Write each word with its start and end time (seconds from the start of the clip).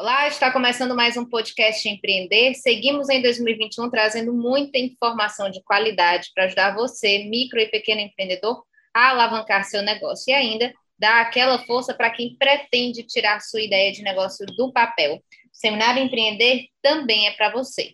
Olá, 0.00 0.26
está 0.26 0.50
começando 0.50 0.96
mais 0.96 1.18
um 1.18 1.26
podcast 1.26 1.86
Empreender. 1.86 2.54
Seguimos 2.54 3.10
em 3.10 3.20
2021 3.20 3.90
trazendo 3.90 4.32
muita 4.32 4.78
informação 4.78 5.50
de 5.50 5.62
qualidade 5.62 6.30
para 6.34 6.44
ajudar 6.44 6.74
você, 6.74 7.24
micro 7.24 7.60
e 7.60 7.66
pequeno 7.66 8.00
empreendedor, 8.00 8.64
a 8.94 9.10
alavancar 9.10 9.62
seu 9.64 9.82
negócio 9.82 10.30
e 10.30 10.32
ainda 10.32 10.72
dar 10.98 11.20
aquela 11.20 11.58
força 11.66 11.92
para 11.92 12.08
quem 12.08 12.34
pretende 12.34 13.02
tirar 13.02 13.40
sua 13.40 13.60
ideia 13.60 13.92
de 13.92 14.00
negócio 14.02 14.46
do 14.46 14.72
papel. 14.72 15.16
O 15.16 15.20
Seminário 15.52 16.02
Empreender 16.02 16.68
também 16.80 17.26
é 17.26 17.32
para 17.32 17.50
você. 17.52 17.92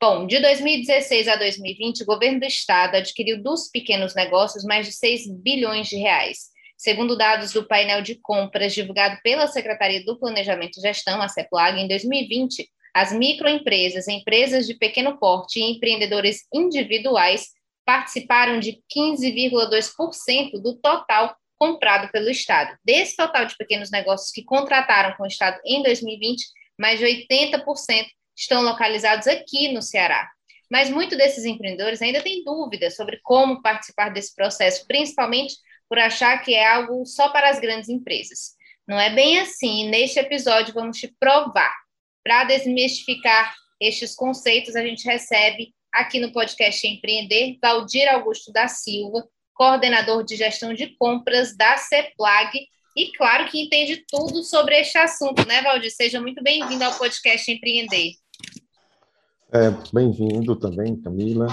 Bom, 0.00 0.28
de 0.28 0.38
2016 0.38 1.26
a 1.26 1.34
2020, 1.34 2.04
o 2.04 2.06
governo 2.06 2.38
do 2.38 2.46
estado 2.46 2.94
adquiriu 2.94 3.42
dos 3.42 3.68
pequenos 3.68 4.14
negócios 4.14 4.62
mais 4.62 4.86
de 4.86 4.92
6 4.92 5.28
bilhões 5.42 5.88
de 5.88 5.96
reais. 5.96 6.51
Segundo 6.82 7.16
dados 7.16 7.52
do 7.52 7.64
painel 7.64 8.02
de 8.02 8.16
compras 8.16 8.74
divulgado 8.74 9.16
pela 9.22 9.46
Secretaria 9.46 10.04
do 10.04 10.18
Planejamento 10.18 10.78
e 10.78 10.80
Gestão, 10.80 11.22
a 11.22 11.28
CEPLAG, 11.28 11.78
em 11.80 11.86
2020, 11.86 12.68
as 12.92 13.12
microempresas, 13.12 14.08
empresas 14.08 14.66
de 14.66 14.74
pequeno 14.74 15.16
porte 15.16 15.60
e 15.60 15.62
empreendedores 15.62 16.40
individuais 16.52 17.50
participaram 17.86 18.58
de 18.58 18.82
15,2% 18.92 20.60
do 20.60 20.74
total 20.74 21.36
comprado 21.56 22.10
pelo 22.10 22.28
Estado. 22.28 22.76
Desse 22.84 23.14
total 23.14 23.44
de 23.46 23.56
pequenos 23.56 23.88
negócios 23.92 24.32
que 24.32 24.42
contrataram 24.42 25.16
com 25.16 25.22
o 25.22 25.28
Estado 25.28 25.60
em 25.64 25.84
2020, 25.84 26.44
mais 26.76 26.98
de 26.98 27.04
80% 27.04 28.06
estão 28.36 28.60
localizados 28.60 29.28
aqui 29.28 29.72
no 29.72 29.82
Ceará. 29.82 30.28
Mas 30.68 30.90
muitos 30.90 31.16
desses 31.16 31.44
empreendedores 31.44 32.02
ainda 32.02 32.20
têm 32.20 32.42
dúvidas 32.42 32.96
sobre 32.96 33.20
como 33.22 33.62
participar 33.62 34.08
desse 34.08 34.34
processo, 34.34 34.84
principalmente 34.88 35.54
por 35.92 35.98
achar 35.98 36.38
que 36.38 36.54
é 36.54 36.66
algo 36.66 37.04
só 37.04 37.28
para 37.28 37.50
as 37.50 37.60
grandes 37.60 37.90
empresas. 37.90 38.54
Não 38.88 38.98
é 38.98 39.14
bem 39.14 39.38
assim. 39.40 39.90
Neste 39.90 40.18
episódio, 40.18 40.72
vamos 40.72 40.96
te 40.96 41.14
provar. 41.20 41.70
Para 42.24 42.44
desmistificar 42.44 43.54
estes 43.78 44.14
conceitos, 44.14 44.74
a 44.74 44.80
gente 44.80 45.04
recebe 45.04 45.74
aqui 45.92 46.18
no 46.18 46.32
podcast 46.32 46.86
Empreender 46.86 47.58
Valdir 47.60 48.08
Augusto 48.10 48.50
da 48.50 48.68
Silva, 48.68 49.28
coordenador 49.52 50.24
de 50.24 50.34
gestão 50.34 50.72
de 50.72 50.96
compras 50.96 51.54
da 51.54 51.76
CEPLAG, 51.76 52.58
e 52.96 53.12
claro 53.12 53.44
que 53.50 53.60
entende 53.60 54.02
tudo 54.08 54.42
sobre 54.42 54.80
este 54.80 54.96
assunto, 54.96 55.46
né, 55.46 55.60
Valdir? 55.60 55.94
Seja 55.94 56.22
muito 56.22 56.42
bem-vindo 56.42 56.84
ao 56.84 56.94
podcast 56.94 57.52
Empreender. 57.52 58.12
É, 59.52 59.70
Bem-vindo 59.92 60.56
também, 60.56 60.96
Camila. 60.96 61.48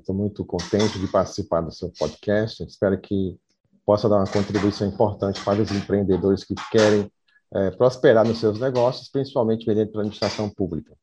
Estou 0.00 0.16
é, 0.16 0.18
muito 0.18 0.44
contente 0.44 0.98
de 0.98 1.06
participar 1.06 1.60
do 1.60 1.70
seu 1.70 1.92
podcast. 1.96 2.64
Espero 2.64 3.00
que 3.00 3.38
possa 3.88 4.06
dar 4.06 4.16
uma 4.16 4.26
contribuição 4.26 4.86
importante 4.86 5.42
para 5.42 5.62
os 5.62 5.70
empreendedores 5.70 6.44
que 6.44 6.54
querem 6.70 7.10
é, 7.54 7.70
prosperar 7.70 8.22
nos 8.22 8.38
seus 8.38 8.60
negócios, 8.60 9.08
principalmente 9.10 9.64
vendendo 9.64 9.90
para 9.90 10.00
a 10.00 10.02
administração 10.02 10.50
pública. 10.50 10.94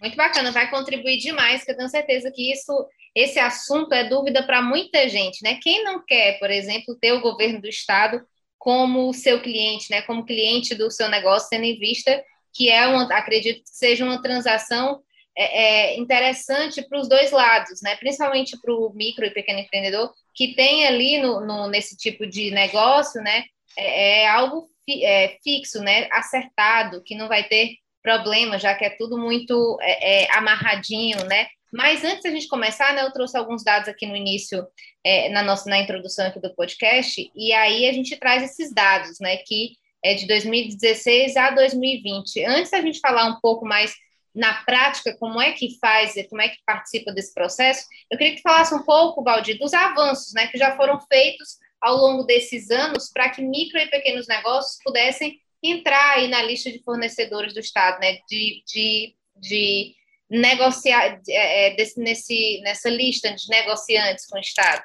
Muito 0.00 0.16
bacana, 0.16 0.50
vai 0.50 0.70
contribuir 0.70 1.18
demais, 1.18 1.62
que 1.62 1.70
eu 1.70 1.76
tenho 1.76 1.90
certeza 1.90 2.32
que 2.34 2.50
isso, 2.50 2.72
esse 3.14 3.38
assunto 3.38 3.92
é 3.92 4.08
dúvida 4.08 4.42
para 4.42 4.62
muita 4.62 5.06
gente, 5.10 5.42
né? 5.42 5.58
Quem 5.62 5.84
não 5.84 6.02
quer, 6.02 6.38
por 6.38 6.50
exemplo, 6.50 6.96
ter 6.98 7.12
o 7.12 7.20
governo 7.20 7.60
do 7.60 7.68
estado 7.68 8.22
como 8.58 9.12
seu 9.12 9.42
cliente, 9.42 9.90
né? 9.90 10.00
Como 10.00 10.24
cliente 10.24 10.74
do 10.74 10.90
seu 10.90 11.10
negócio, 11.10 11.50
tendo 11.50 11.64
em 11.64 11.78
vista 11.78 12.24
que 12.54 12.70
é 12.70 12.86
uma, 12.86 13.02
acredito 13.14 13.62
que 13.62 13.68
seja 13.68 14.06
uma 14.06 14.22
transação 14.22 15.02
é, 15.36 15.94
é 15.94 15.98
interessante 15.98 16.82
para 16.82 17.00
os 17.00 17.08
dois 17.08 17.30
lados, 17.30 17.80
né? 17.82 17.96
Principalmente 17.96 18.58
para 18.60 18.72
o 18.72 18.92
micro 18.94 19.24
e 19.24 19.30
pequeno 19.30 19.58
empreendedor, 19.58 20.12
que 20.34 20.54
tem 20.54 20.86
ali 20.86 21.18
no, 21.20 21.40
no 21.40 21.68
nesse 21.68 21.96
tipo 21.96 22.26
de 22.26 22.50
negócio, 22.50 23.22
né, 23.22 23.44
é, 23.76 24.22
é 24.22 24.28
algo 24.28 24.68
fi, 24.84 25.04
é, 25.04 25.38
fixo, 25.42 25.80
né, 25.80 26.08
acertado, 26.10 27.02
que 27.02 27.14
não 27.14 27.28
vai 27.28 27.44
ter 27.44 27.76
problema, 28.02 28.58
já 28.58 28.74
que 28.74 28.84
é 28.84 28.90
tudo 28.90 29.16
muito 29.16 29.78
é, 29.80 30.24
é, 30.24 30.32
amarradinho, 30.32 31.24
né? 31.26 31.46
Mas 31.72 32.04
antes 32.04 32.22
da 32.22 32.30
gente 32.30 32.46
começar, 32.46 32.94
né, 32.94 33.02
eu 33.02 33.12
trouxe 33.12 33.36
alguns 33.36 33.64
dados 33.64 33.88
aqui 33.88 34.06
no 34.06 34.14
início, 34.14 34.64
é, 35.02 35.28
na 35.30 35.42
nossa 35.42 35.68
na 35.68 35.78
introdução 35.78 36.26
aqui 36.26 36.40
do 36.40 36.54
podcast, 36.54 37.30
e 37.34 37.52
aí 37.52 37.88
a 37.88 37.92
gente 37.92 38.16
traz 38.16 38.42
esses 38.42 38.72
dados, 38.72 39.18
né, 39.20 39.38
que 39.38 39.72
é 40.04 40.14
de 40.14 40.26
2016 40.26 41.36
a 41.36 41.50
2020. 41.50 42.44
Antes 42.44 42.70
da 42.70 42.80
gente 42.82 43.00
falar 43.00 43.24
um 43.24 43.40
pouco 43.40 43.66
mais 43.66 43.94
na 44.34 44.54
prática, 44.64 45.16
como 45.18 45.40
é 45.40 45.52
que 45.52 45.78
faz, 45.78 46.14
como 46.28 46.42
é 46.42 46.48
que 46.48 46.58
participa 46.66 47.12
desse 47.12 47.32
processo, 47.32 47.86
eu 48.10 48.18
queria 48.18 48.34
que 48.34 48.42
falasse 48.42 48.74
um 48.74 48.82
pouco, 48.82 49.22
Valdir, 49.22 49.58
dos 49.58 49.72
avanços 49.72 50.32
né, 50.34 50.48
que 50.48 50.58
já 50.58 50.76
foram 50.76 51.00
feitos 51.00 51.58
ao 51.80 51.96
longo 51.96 52.24
desses 52.24 52.70
anos 52.70 53.10
para 53.12 53.28
que 53.30 53.42
micro 53.42 53.78
e 53.78 53.86
pequenos 53.86 54.26
negócios 54.26 54.78
pudessem 54.82 55.38
entrar 55.62 56.16
aí 56.16 56.28
na 56.28 56.42
lista 56.42 56.70
de 56.70 56.82
fornecedores 56.82 57.54
do 57.54 57.60
Estado, 57.60 58.00
né, 58.00 58.18
de, 58.28 58.62
de, 58.66 59.14
de 59.36 59.94
negociar 60.28 61.20
é, 61.28 61.68
é 61.68 61.76
desse, 61.76 62.00
nesse, 62.00 62.60
nessa 62.62 62.90
lista 62.90 63.32
de 63.32 63.48
negociantes 63.48 64.26
com 64.26 64.36
o 64.36 64.40
Estado. 64.40 64.82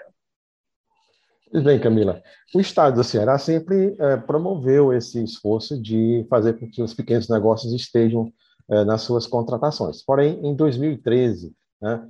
Bem, 1.52 1.80
Camila. 1.80 2.22
O 2.54 2.60
Estado 2.60 2.96
do 2.96 3.04
Ceará 3.04 3.40
sempre 3.40 3.96
é, 4.00 4.18
promoveu 4.18 4.94
esse 4.94 5.24
esforço 5.24 5.82
de 5.82 6.24
fazer 6.30 6.60
com 6.60 6.70
que 6.70 6.82
os 6.82 6.94
pequenos 6.94 7.28
negócios 7.28 7.74
estejam 7.74 8.32
é, 8.70 8.84
nas 8.86 9.02
suas 9.02 9.26
contratações. 9.26 10.04
Porém, 10.04 10.40
em 10.44 10.56
2013, 10.56 11.54
né, 11.82 12.08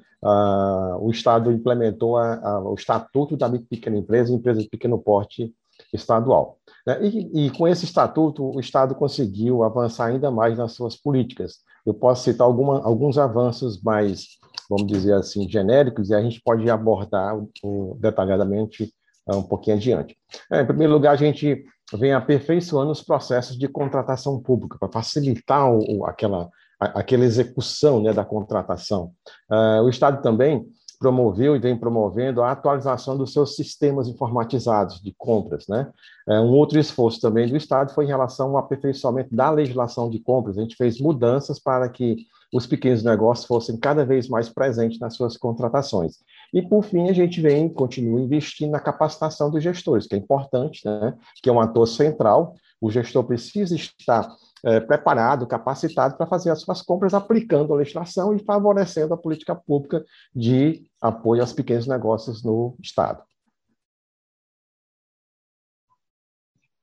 o 1.00 1.10
Estado 1.10 1.52
implementou 1.52 2.18
a, 2.18 2.36
a, 2.36 2.60
o 2.60 2.74
Estatuto 2.74 3.38
da 3.38 3.50
Pequena 3.50 3.98
Empresa, 3.98 4.34
Empresa 4.34 4.62
de 4.62 4.68
Pequeno 4.68 5.00
Porte 5.00 5.54
Estadual. 5.94 6.58
Né, 6.86 7.00
e, 7.06 7.46
e, 7.46 7.50
com 7.52 7.68
esse 7.68 7.86
estatuto, 7.86 8.44
o 8.44 8.60
Estado 8.60 8.94
conseguiu 8.96 9.64
avançar 9.64 10.08
ainda 10.08 10.30
mais 10.30 10.58
nas 10.58 10.74
suas 10.74 10.96
políticas. 10.96 11.60
Eu 11.86 11.94
posso 11.94 12.24
citar 12.24 12.46
alguma, 12.46 12.84
alguns 12.84 13.18
avanços 13.18 13.82
mais, 13.82 14.26
vamos 14.70 14.88
dizer 14.88 15.14
assim, 15.14 15.48
genéricos, 15.50 16.10
e 16.10 16.14
a 16.14 16.22
gente 16.22 16.42
pode 16.42 16.70
abordar 16.70 17.38
o, 17.64 17.98
detalhadamente 18.00 18.94
uh, 19.28 19.38
um 19.38 19.44
pouquinho 19.44 19.78
adiante. 19.78 20.18
É, 20.52 20.62
em 20.62 20.66
primeiro 20.66 20.94
lugar, 20.94 21.14
a 21.14 21.18
gente 21.18 21.64
vem 21.98 22.14
aperfeiçoando 22.14 22.92
os 22.92 23.02
processos 23.02 23.58
de 23.58 23.68
contratação 23.68 24.40
pública 24.40 24.78
para 24.80 24.92
facilitar 24.92 25.72
o, 25.72 26.06
aquela, 26.06 26.50
a, 26.80 27.00
aquela 27.00 27.26
execução 27.26 28.02
né, 28.02 28.14
da 28.14 28.26
contratação. 28.26 29.12
Uh, 29.50 29.84
o 29.84 29.90
Estado 29.90 30.22
também 30.22 30.66
promoveu 31.00 31.56
e 31.56 31.60
vem 31.60 31.78
promovendo 31.78 32.44
a 32.44 32.52
atualização 32.52 33.18
dos 33.18 33.32
seus 33.32 33.56
sistemas 33.56 34.08
informatizados 34.08 35.02
de 35.02 35.14
compras. 35.18 35.66
Né? 35.68 35.90
Uh, 36.28 36.42
um 36.42 36.52
outro 36.52 36.78
esforço 36.80 37.22
também 37.22 37.48
do 37.48 37.56
Estado 37.56 37.94
foi 37.94 38.06
em 38.06 38.10
relação 38.10 38.50
ao 38.50 38.58
aperfeiçoamento 38.58 39.34
da 39.36 39.50
legislação 39.50 40.10
de 40.10 40.20
compras. 40.20 40.58
A 40.58 40.62
gente 40.62 40.76
fez 40.76 41.00
mudanças 41.00 41.60
para 41.60 41.88
que 41.90 42.28
os 42.54 42.66
pequenos 42.66 43.04
negócios 43.04 43.46
fossem 43.46 43.78
cada 43.78 44.06
vez 44.06 44.28
mais 44.28 44.50
presentes 44.50 45.00
nas 45.00 45.16
suas 45.16 45.38
contratações. 45.38 46.18
E, 46.54 46.62
por 46.62 46.84
fim, 46.84 47.10
a 47.10 47.14
gente 47.14 47.40
vem, 47.42 47.70
continua 47.70 48.20
investindo 48.20 48.72
na 48.72 48.80
capacitação 48.80 49.52
dos 49.52 49.64
gestores, 49.64 50.08
que 50.08 50.16
é 50.16 50.18
importante, 50.18 50.82
né? 50.84 51.14
que 51.42 51.50
é 51.50 51.54
um 51.54 51.60
ator 51.60 51.88
central. 51.88 52.56
O 52.82 52.90
gestor 52.90 53.24
precisa 53.24 53.76
estar 53.76 54.28
é, 54.64 54.80
preparado, 54.80 55.46
capacitado 55.46 56.18
para 56.18 56.26
fazer 56.26 56.50
as 56.50 56.62
suas 56.62 56.82
compras, 56.82 57.14
aplicando 57.14 57.74
a 57.74 57.78
legislação 57.78 58.36
e 58.36 58.44
favorecendo 58.44 59.14
a 59.14 59.18
política 59.18 59.56
pública 59.56 60.04
de 60.36 60.84
apoio 61.02 61.42
aos 61.42 61.54
pequenos 61.54 61.88
negócios 61.88 62.44
no 62.44 62.76
Estado. 62.82 63.22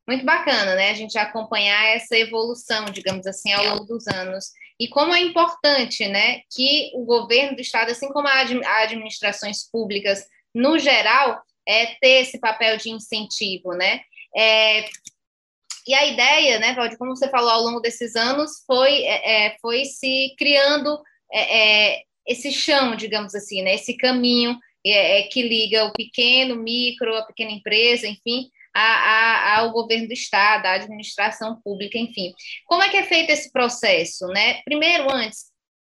Muito 0.06 0.24
bacana, 0.24 0.76
né? 0.76 0.90
A 0.90 0.94
gente 0.94 1.18
acompanhar 1.18 1.96
essa 1.96 2.16
evolução, 2.16 2.84
digamos 2.86 3.26
assim, 3.26 3.52
ao 3.52 3.64
longo 3.64 3.84
dos 3.86 4.06
anos. 4.06 4.46
E 4.78 4.88
como 4.88 5.14
é 5.14 5.20
importante, 5.20 6.06
né, 6.06 6.42
que 6.54 6.92
o 6.94 7.04
governo 7.04 7.56
do 7.56 7.62
estado, 7.62 7.90
assim 7.90 8.08
como 8.08 8.28
as 8.28 8.50
administrações 8.82 9.68
públicas 9.70 10.24
no 10.54 10.78
geral, 10.78 11.42
é 11.66 11.86
ter 12.00 12.22
esse 12.22 12.38
papel 12.38 12.76
de 12.76 12.90
incentivo, 12.90 13.72
né? 13.72 14.00
É, 14.36 14.88
e 15.86 15.94
a 15.94 16.06
ideia, 16.06 16.58
né, 16.58 16.74
Valdir, 16.74 16.98
como 16.98 17.16
você 17.16 17.28
falou 17.28 17.50
ao 17.50 17.62
longo 17.62 17.80
desses 17.80 18.16
anos, 18.16 18.64
foi, 18.66 19.02
é, 19.02 19.46
é 19.46 19.56
foi 19.60 19.84
se 19.84 20.34
criando 20.38 21.00
é, 21.32 21.94
é, 21.94 22.02
esse 22.26 22.52
chão, 22.52 22.94
digamos 22.96 23.34
assim, 23.34 23.62
né, 23.62 23.74
esse 23.74 23.96
caminho 23.96 24.58
é, 24.84 25.22
que 25.24 25.42
liga 25.42 25.84
o 25.84 25.92
pequeno, 25.92 26.56
micro, 26.56 27.16
a 27.16 27.22
pequena 27.22 27.50
empresa, 27.50 28.06
enfim, 28.06 28.48
a, 28.76 29.54
a, 29.54 29.58
ao 29.58 29.72
governo 29.72 30.06
do 30.06 30.12
Estado, 30.12 30.66
à 30.66 30.72
administração 30.72 31.60
pública, 31.62 31.96
enfim. 31.96 32.34
Como 32.66 32.82
é 32.82 32.88
que 32.88 32.96
é 32.96 33.04
feito 33.04 33.30
esse 33.30 33.50
processo? 33.50 34.26
Né? 34.28 34.60
Primeiro, 34.64 35.10
antes, 35.10 35.46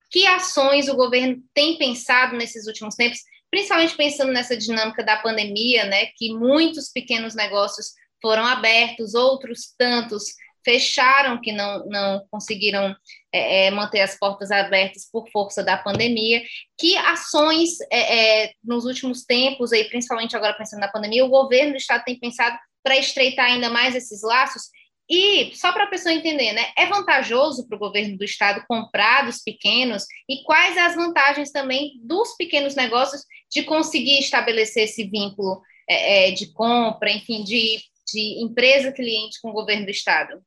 que 0.10 0.25
ações 0.25 0.89
o 0.89 0.95
governo 0.95 1.42
tem 1.54 1.78
pensado 1.78 2.36
nesses 2.36 2.68
últimos 2.68 2.95
tempos, 2.95 3.19
principalmente 3.51 3.95
pensando 3.95 4.31
nessa 4.31 4.57
dinâmica 4.57 5.04
da 5.04 5.18
pandemia, 5.18 5.86
né, 5.86 6.07
que 6.18 6.33
muitos 6.33 6.89
pequenos 6.89 7.36
negócios 7.36 7.92
foram 8.22 8.45
abertos, 8.45 9.13
outros 9.13 9.74
tantos 9.78 10.33
fecharam, 10.63 11.42
que 11.42 11.51
não, 11.51 11.86
não 11.88 12.25
conseguiram 12.30 12.95
é, 13.33 13.66
é, 13.66 13.72
manter 13.72 14.01
as 14.01 14.18
portas 14.18 14.51
abertas 14.51 15.10
por 15.12 15.28
força 15.31 15.63
da 15.63 15.78
pandemia. 15.78 16.42
Que 16.78 16.95
ações, 16.98 17.80
é, 17.92 18.44
é, 18.44 18.54
nos 18.63 18.86
últimos 18.86 19.24
tempos, 19.24 19.72
aí, 19.72 19.86
principalmente 19.86 20.36
agora 20.36 20.54
pensando 20.54 20.80
na 20.80 20.92
pandemia, 20.92 21.25
o 21.25 21.30
governo 21.30 21.72
do 21.72 21.78
Estado 21.78 22.04
tem 22.04 22.19
pensado 22.19 22.57
para 22.83 22.98
estreitar 22.98 23.45
ainda 23.45 23.69
mais 23.69 23.95
esses 23.95 24.22
laços? 24.22 24.63
E, 25.10 25.54
só 25.56 25.74
para 25.74 25.83
a 25.83 25.89
pessoa 25.89 26.13
entender, 26.13 26.54
né, 26.54 26.68
é 26.78 26.86
vantajoso 26.86 27.68
para 27.68 27.75
o 27.75 27.80
governo 27.80 28.18
do 28.18 28.24
Estado 28.24 28.63
comprar 28.66 29.25
dos 29.25 29.39
pequenos? 29.44 30.06
E 30.30 30.42
quais 30.44 30.78
as 30.78 30.95
vantagens 30.95 31.51
também 31.51 32.00
dos 32.01 32.36
pequenos 32.38 32.75
negócios 32.75 33.24
de 33.51 33.63
conseguir 33.63 34.19
estabelecer 34.19 34.86
esse 34.86 35.04
vínculo 35.04 35.62
é, 35.89 36.30
é 36.30 36.31
de 36.31 36.54
compra, 36.54 37.12
enfim, 37.12 37.44
de, 37.44 37.80
de 38.13 38.42
empresa-cliente 38.42 39.42
com 39.42 39.50
o 39.50 39.54
governo 39.54 39.86
do 39.86 39.92
Estado? 39.92 40.42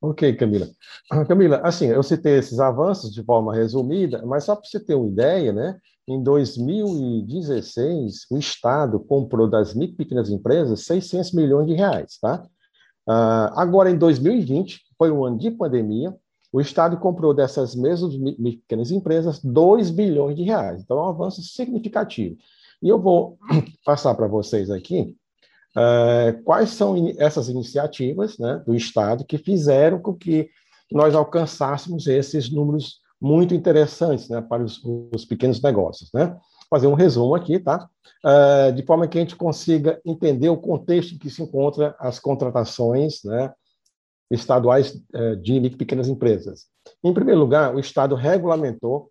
Ok, 0.00 0.34
Camila. 0.36 0.68
Ah, 1.10 1.24
Camila, 1.24 1.60
assim, 1.62 1.88
eu 1.88 2.02
citei 2.02 2.38
esses 2.38 2.58
avanços 2.58 3.12
de 3.12 3.22
forma 3.22 3.54
resumida, 3.54 4.24
mas 4.24 4.44
só 4.44 4.54
para 4.54 4.66
você 4.66 4.78
ter 4.78 4.94
uma 4.94 5.08
ideia, 5.08 5.52
né? 5.52 5.78
Em 6.08 6.22
2016, 6.22 8.26
o 8.30 8.38
Estado 8.38 9.00
comprou 9.00 9.50
das 9.50 9.74
micro 9.74 9.96
pequenas 9.96 10.30
empresas 10.30 10.84
600 10.84 11.32
milhões 11.32 11.66
de 11.66 11.74
reais, 11.74 12.18
tá? 12.20 12.44
Uh, 13.08 13.50
agora, 13.56 13.90
em 13.90 13.98
2020, 13.98 14.82
foi 14.96 15.10
um 15.10 15.24
ano 15.24 15.38
de 15.38 15.50
pandemia, 15.50 16.14
o 16.52 16.60
Estado 16.60 16.96
comprou 16.96 17.34
dessas 17.34 17.74
mesmas 17.74 18.14
pequenas 18.16 18.90
empresas 18.90 19.42
2 19.42 19.90
bilhões 19.90 20.36
de 20.36 20.42
reais. 20.42 20.80
Então, 20.80 20.98
é 20.98 21.02
um 21.02 21.08
avanço 21.08 21.42
significativo. 21.42 22.36
E 22.80 22.88
eu 22.88 23.00
vou 23.00 23.38
passar 23.84 24.14
para 24.14 24.28
vocês 24.28 24.70
aqui 24.70 25.16
uh, 25.76 26.42
quais 26.44 26.70
são 26.70 26.94
essas 27.18 27.48
iniciativas 27.48 28.38
né, 28.38 28.62
do 28.64 28.74
Estado 28.74 29.24
que 29.24 29.38
fizeram 29.38 29.98
com 29.98 30.14
que 30.14 30.48
nós 30.90 31.14
alcançássemos 31.14 32.06
esses 32.06 32.50
números 32.50 33.00
muito 33.20 33.54
interessantes 33.54 34.28
né, 34.28 34.40
para 34.40 34.62
os, 34.62 34.80
os 34.84 35.24
pequenos 35.24 35.60
negócios. 35.62 36.10
Né? 36.12 36.36
fazer 36.68 36.86
um 36.86 36.94
resumo 36.94 37.34
aqui, 37.34 37.58
tá? 37.58 37.88
Uh, 38.24 38.72
de 38.72 38.82
forma 38.84 39.06
que 39.06 39.18
a 39.18 39.20
gente 39.20 39.36
consiga 39.36 40.00
entender 40.04 40.48
o 40.48 40.56
contexto 40.56 41.14
em 41.14 41.18
que 41.18 41.30
se 41.30 41.42
encontra 41.42 41.94
as 41.98 42.18
contratações 42.18 43.22
né, 43.24 43.52
estaduais 44.30 44.94
uh, 45.14 45.36
de 45.36 45.60
micro 45.60 45.76
e 45.76 45.78
pequenas 45.78 46.08
empresas. 46.08 46.66
Em 47.02 47.14
primeiro 47.14 47.40
lugar, 47.40 47.74
o 47.74 47.80
Estado 47.80 48.14
regulamentou 48.14 49.10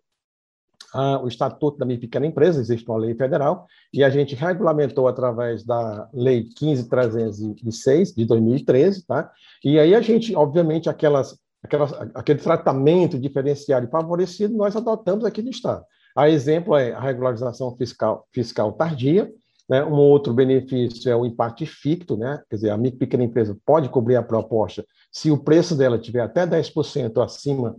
uh, 0.94 1.24
o 1.24 1.28
Estatuto 1.28 1.78
da 1.78 1.86
Micro 1.86 2.04
e 2.04 2.08
Pequena 2.08 2.26
Empresa, 2.26 2.60
existe 2.60 2.88
uma 2.88 2.98
lei 2.98 3.14
federal, 3.14 3.66
e 3.92 4.04
a 4.04 4.10
gente 4.10 4.34
regulamentou 4.34 5.08
através 5.08 5.64
da 5.64 6.08
Lei 6.12 6.44
15306, 6.54 8.14
de 8.14 8.24
2013, 8.26 9.06
tá? 9.06 9.32
E 9.64 9.78
aí 9.78 9.94
a 9.94 10.00
gente, 10.02 10.34
obviamente, 10.36 10.90
aquelas, 10.90 11.38
aquelas, 11.62 11.92
aquele 12.14 12.38
tratamento 12.38 13.18
diferenciado 13.18 13.86
e 13.86 13.90
favorecido, 13.90 14.56
nós 14.56 14.76
adotamos 14.76 15.24
aqui 15.24 15.42
no 15.42 15.50
Estado. 15.50 15.84
A 16.16 16.30
exemplo 16.30 16.76
é 16.76 16.92
a 16.92 17.00
regularização 17.00 17.76
fiscal, 17.76 18.26
fiscal 18.32 18.72
tardia, 18.72 19.30
né? 19.68 19.84
Um 19.84 19.94
outro 19.94 20.32
benefício 20.32 21.10
é 21.10 21.16
o 21.16 21.26
impacto 21.26 21.66
ficto, 21.66 22.16
né? 22.16 22.40
quer 22.48 22.56
dizer, 22.56 22.70
a 22.70 22.76
micro 22.76 23.00
pequena 23.00 23.24
empresa 23.24 23.56
pode 23.66 23.88
cobrir 23.88 24.16
a 24.16 24.22
proposta 24.22 24.84
se 25.10 25.30
o 25.30 25.38
preço 25.38 25.74
dela 25.74 25.98
tiver 25.98 26.20
até 26.20 26.46
10% 26.46 27.24
acima 27.24 27.76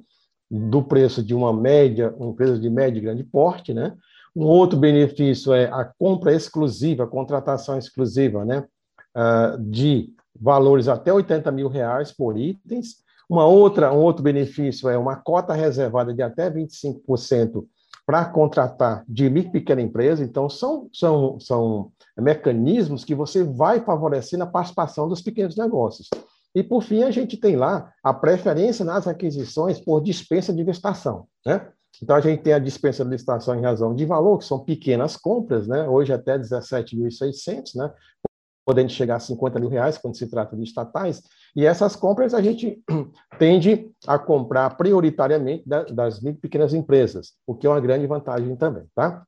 do 0.49 0.81
preço 0.81 1.23
de 1.23 1.33
uma 1.33 1.53
média, 1.53 2.13
uma 2.17 2.31
empresa 2.31 2.59
de 2.59 2.69
médio 2.69 2.97
e 2.97 3.01
grande 3.01 3.23
porte. 3.23 3.73
Né? 3.73 3.95
Um 4.35 4.45
outro 4.45 4.77
benefício 4.77 5.53
é 5.53 5.65
a 5.65 5.85
compra 5.99 6.33
exclusiva, 6.33 7.03
a 7.03 7.07
contratação 7.07 7.77
exclusiva 7.77 8.43
né? 8.43 8.65
Uh, 9.15 9.57
de 9.61 10.13
valores 10.39 10.87
até 10.87 11.11
80 11.11 11.51
mil 11.51 11.67
reais 11.67 12.11
por 12.11 12.37
itens. 12.37 12.97
Uma 13.29 13.45
outra, 13.45 13.91
um 13.91 13.99
outro 13.99 14.23
benefício 14.23 14.89
é 14.89 14.97
uma 14.97 15.17
cota 15.17 15.53
reservada 15.53 16.13
de 16.13 16.21
até 16.21 16.49
25% 16.49 17.65
para 18.05 18.23
contratar 18.23 19.03
de 19.07 19.29
micro 19.29 19.49
e 19.49 19.59
pequena 19.59 19.81
empresa. 19.81 20.23
Então, 20.23 20.49
são, 20.49 20.89
são, 20.93 21.37
são 21.41 21.91
mecanismos 22.17 23.03
que 23.03 23.13
você 23.13 23.43
vai 23.43 23.81
favorecer 23.81 24.39
na 24.39 24.45
participação 24.45 25.09
dos 25.09 25.21
pequenos 25.21 25.57
negócios. 25.57 26.07
E, 26.55 26.63
por 26.63 26.81
fim, 26.81 27.03
a 27.03 27.11
gente 27.11 27.35
tem 27.35 27.57
lá 27.57 27.91
a 28.01 28.13
preferência 28.13 28.85
nas 28.85 29.07
aquisições 29.07 29.79
por 29.79 30.01
dispensa 30.01 30.53
de 30.53 30.63
licitação. 30.63 31.27
Né? 31.45 31.67
Então, 32.01 32.15
a 32.15 32.21
gente 32.21 32.43
tem 32.43 32.53
a 32.53 32.59
dispensa 32.59 33.03
de 33.03 33.11
licitação 33.11 33.55
em 33.55 33.61
razão 33.61 33.93
de 33.93 34.05
valor, 34.05 34.37
que 34.37 34.45
são 34.45 34.59
pequenas 34.63 35.17
compras, 35.17 35.67
né? 35.67 35.85
hoje 35.85 36.13
até 36.13 36.39
17.600, 36.39 37.75
né? 37.75 37.91
Podendo 38.67 38.91
chegar 38.91 39.15
a 39.15 39.19
50 39.19 39.59
mil 39.61 39.69
reais 39.69 39.97
quando 39.97 40.17
se 40.17 40.29
trata 40.29 40.57
de 40.57 40.63
estatais, 40.63 41.23
e 41.55 41.65
essas 41.65 41.95
compras 41.95 42.33
a 42.33 42.41
gente 42.41 42.83
tende 43.39 43.89
a 44.05 44.19
comprar 44.19 44.75
prioritariamente 44.75 45.63
das 45.65 46.19
micro 46.19 46.37
e 46.37 46.41
pequenas 46.41 46.73
empresas, 46.73 47.31
o 47.47 47.55
que 47.55 47.65
é 47.65 47.69
uma 47.69 47.79
grande 47.79 48.05
vantagem 48.05 48.53
também, 48.57 48.83
tá? 48.93 49.23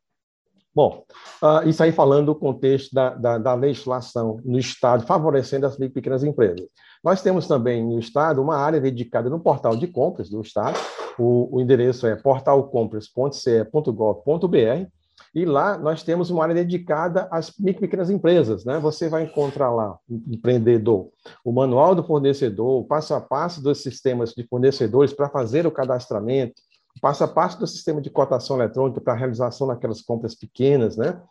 Bom, 0.76 1.06
uh, 1.42 1.66
isso 1.68 1.82
aí 1.82 1.94
falando 1.94 2.28
do 2.28 2.36
contexto 2.36 2.94
da, 2.94 3.16
da, 3.16 3.38
da, 3.38 3.54
legislação 3.54 4.42
no 4.44 4.60
Estado, 4.60 5.06
favorecendo 5.06 5.66
as 5.66 5.78
micro 5.78 5.94
e 5.94 6.02
pequenas 6.02 6.22
empresas. 6.22 6.68
Nós 7.02 7.22
temos 7.22 7.48
também 7.48 7.82
no 7.82 7.98
Estado 7.98 8.42
uma 8.42 8.58
área 8.58 8.82
dedicada 8.82 9.30
no 9.30 9.40
portal 9.40 9.74
de 9.74 9.88
compras 9.88 10.30
do 10.30 10.42
Estado, 10.42 10.78
o, 11.18 11.56
o 11.56 11.62
endereço 11.62 12.06
é 12.06 12.18
portalcompras.ce.gov.br, 12.18 14.90
e 15.34 15.46
lá 15.46 15.78
nós 15.78 16.04
temos 16.04 16.30
uma 16.30 16.44
área 16.44 16.56
dedicada 16.56 17.28
às 17.32 17.54
micro 17.58 17.84
e 17.84 17.88
pequenas 17.88 18.10
empresas. 18.10 18.66
Né? 18.66 18.80
Você 18.80 19.10
vai 19.10 19.24
encontrar 19.24 19.72
lá, 19.72 19.98
empreendedor, 20.10 21.10
o 21.44 21.52
manual 21.52 21.94
do 21.94 22.04
fornecedor, 22.04 22.82
o 22.82 22.84
passo 22.84 23.14
a 23.14 23.22
passo 23.22 23.62
dos 23.62 23.82
sistemas 23.82 24.34
de 24.34 24.44
fornecedores 24.48 25.14
para 25.14 25.30
fazer 25.30 25.68
o 25.68 25.72
cadastramento, 25.72 26.62
o 26.98 27.00
passo 27.00 27.24
a 27.24 27.28
passo 27.28 27.60
do 27.60 27.68
sistema 27.68 28.02
de 28.02 28.10
cotação 28.10 28.58
eletrônica 28.58 29.00
para 29.02 29.14
a 29.14 29.18
realização 29.18 29.68
daquelas 29.68 30.02
compras 30.02 30.36
pequenas, 30.36 30.98
né? 30.98 31.22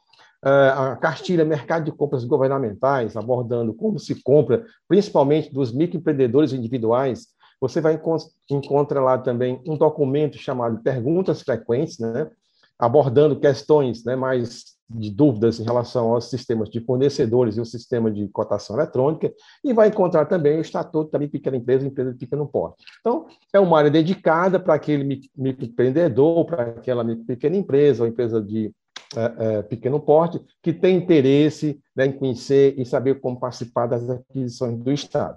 Ah, 0.40 0.92
a 0.92 0.96
cartilha 0.96 1.44
Mercado 1.44 1.84
de 1.84 1.92
Compras 1.92 2.24
Governamentais, 2.24 3.16
abordando 3.16 3.74
como 3.74 3.98
se 3.98 4.22
compra, 4.22 4.64
principalmente 4.86 5.52
dos 5.52 5.72
microempreendedores 5.72 6.52
individuais. 6.52 7.26
Você 7.60 7.80
vai 7.80 8.00
encontrar 8.48 9.02
lá 9.02 9.18
também 9.18 9.60
um 9.66 9.76
documento 9.76 10.38
chamado 10.38 10.78
Perguntas 10.78 11.42
Frequentes, 11.42 11.98
né? 11.98 12.30
Abordando 12.78 13.38
questões 13.38 14.04
né, 14.04 14.14
mais 14.14 14.78
de 14.88 15.10
dúvidas 15.10 15.60
em 15.60 15.64
relação 15.64 16.14
aos 16.14 16.30
sistemas 16.30 16.70
de 16.70 16.80
fornecedores 16.80 17.56
e 17.56 17.60
o 17.60 17.64
sistema 17.64 18.10
de 18.10 18.26
cotação 18.28 18.76
eletrônica, 18.76 19.32
e 19.62 19.72
vai 19.74 19.88
encontrar 19.88 20.24
também 20.24 20.56
o 20.56 20.62
estatuto 20.62 21.10
da 21.10 21.18
pequena 21.18 21.56
empresa, 21.56 21.86
empresa 21.86 22.12
de 22.12 22.18
pequeno 22.18 22.46
porte. 22.46 22.84
Então, 23.00 23.26
é 23.52 23.60
uma 23.60 23.78
área 23.78 23.90
dedicada 23.90 24.58
para 24.58 24.74
aquele 24.74 25.28
microempreendedor, 25.36 26.46
para 26.46 26.62
aquela 26.62 27.04
pequena 27.26 27.56
empresa 27.56 28.02
ou 28.02 28.08
empresa 28.08 28.40
de 28.40 28.72
é, 29.14 29.32
é, 29.38 29.62
pequeno 29.62 30.00
porte, 30.00 30.40
que 30.62 30.72
tem 30.72 30.96
interesse 30.96 31.78
né, 31.94 32.06
em 32.06 32.12
conhecer 32.12 32.74
e 32.78 32.84
saber 32.84 33.20
como 33.20 33.38
participar 33.38 33.86
das 33.86 34.08
aquisições 34.08 34.78
do 34.78 34.92
Estado. 34.92 35.36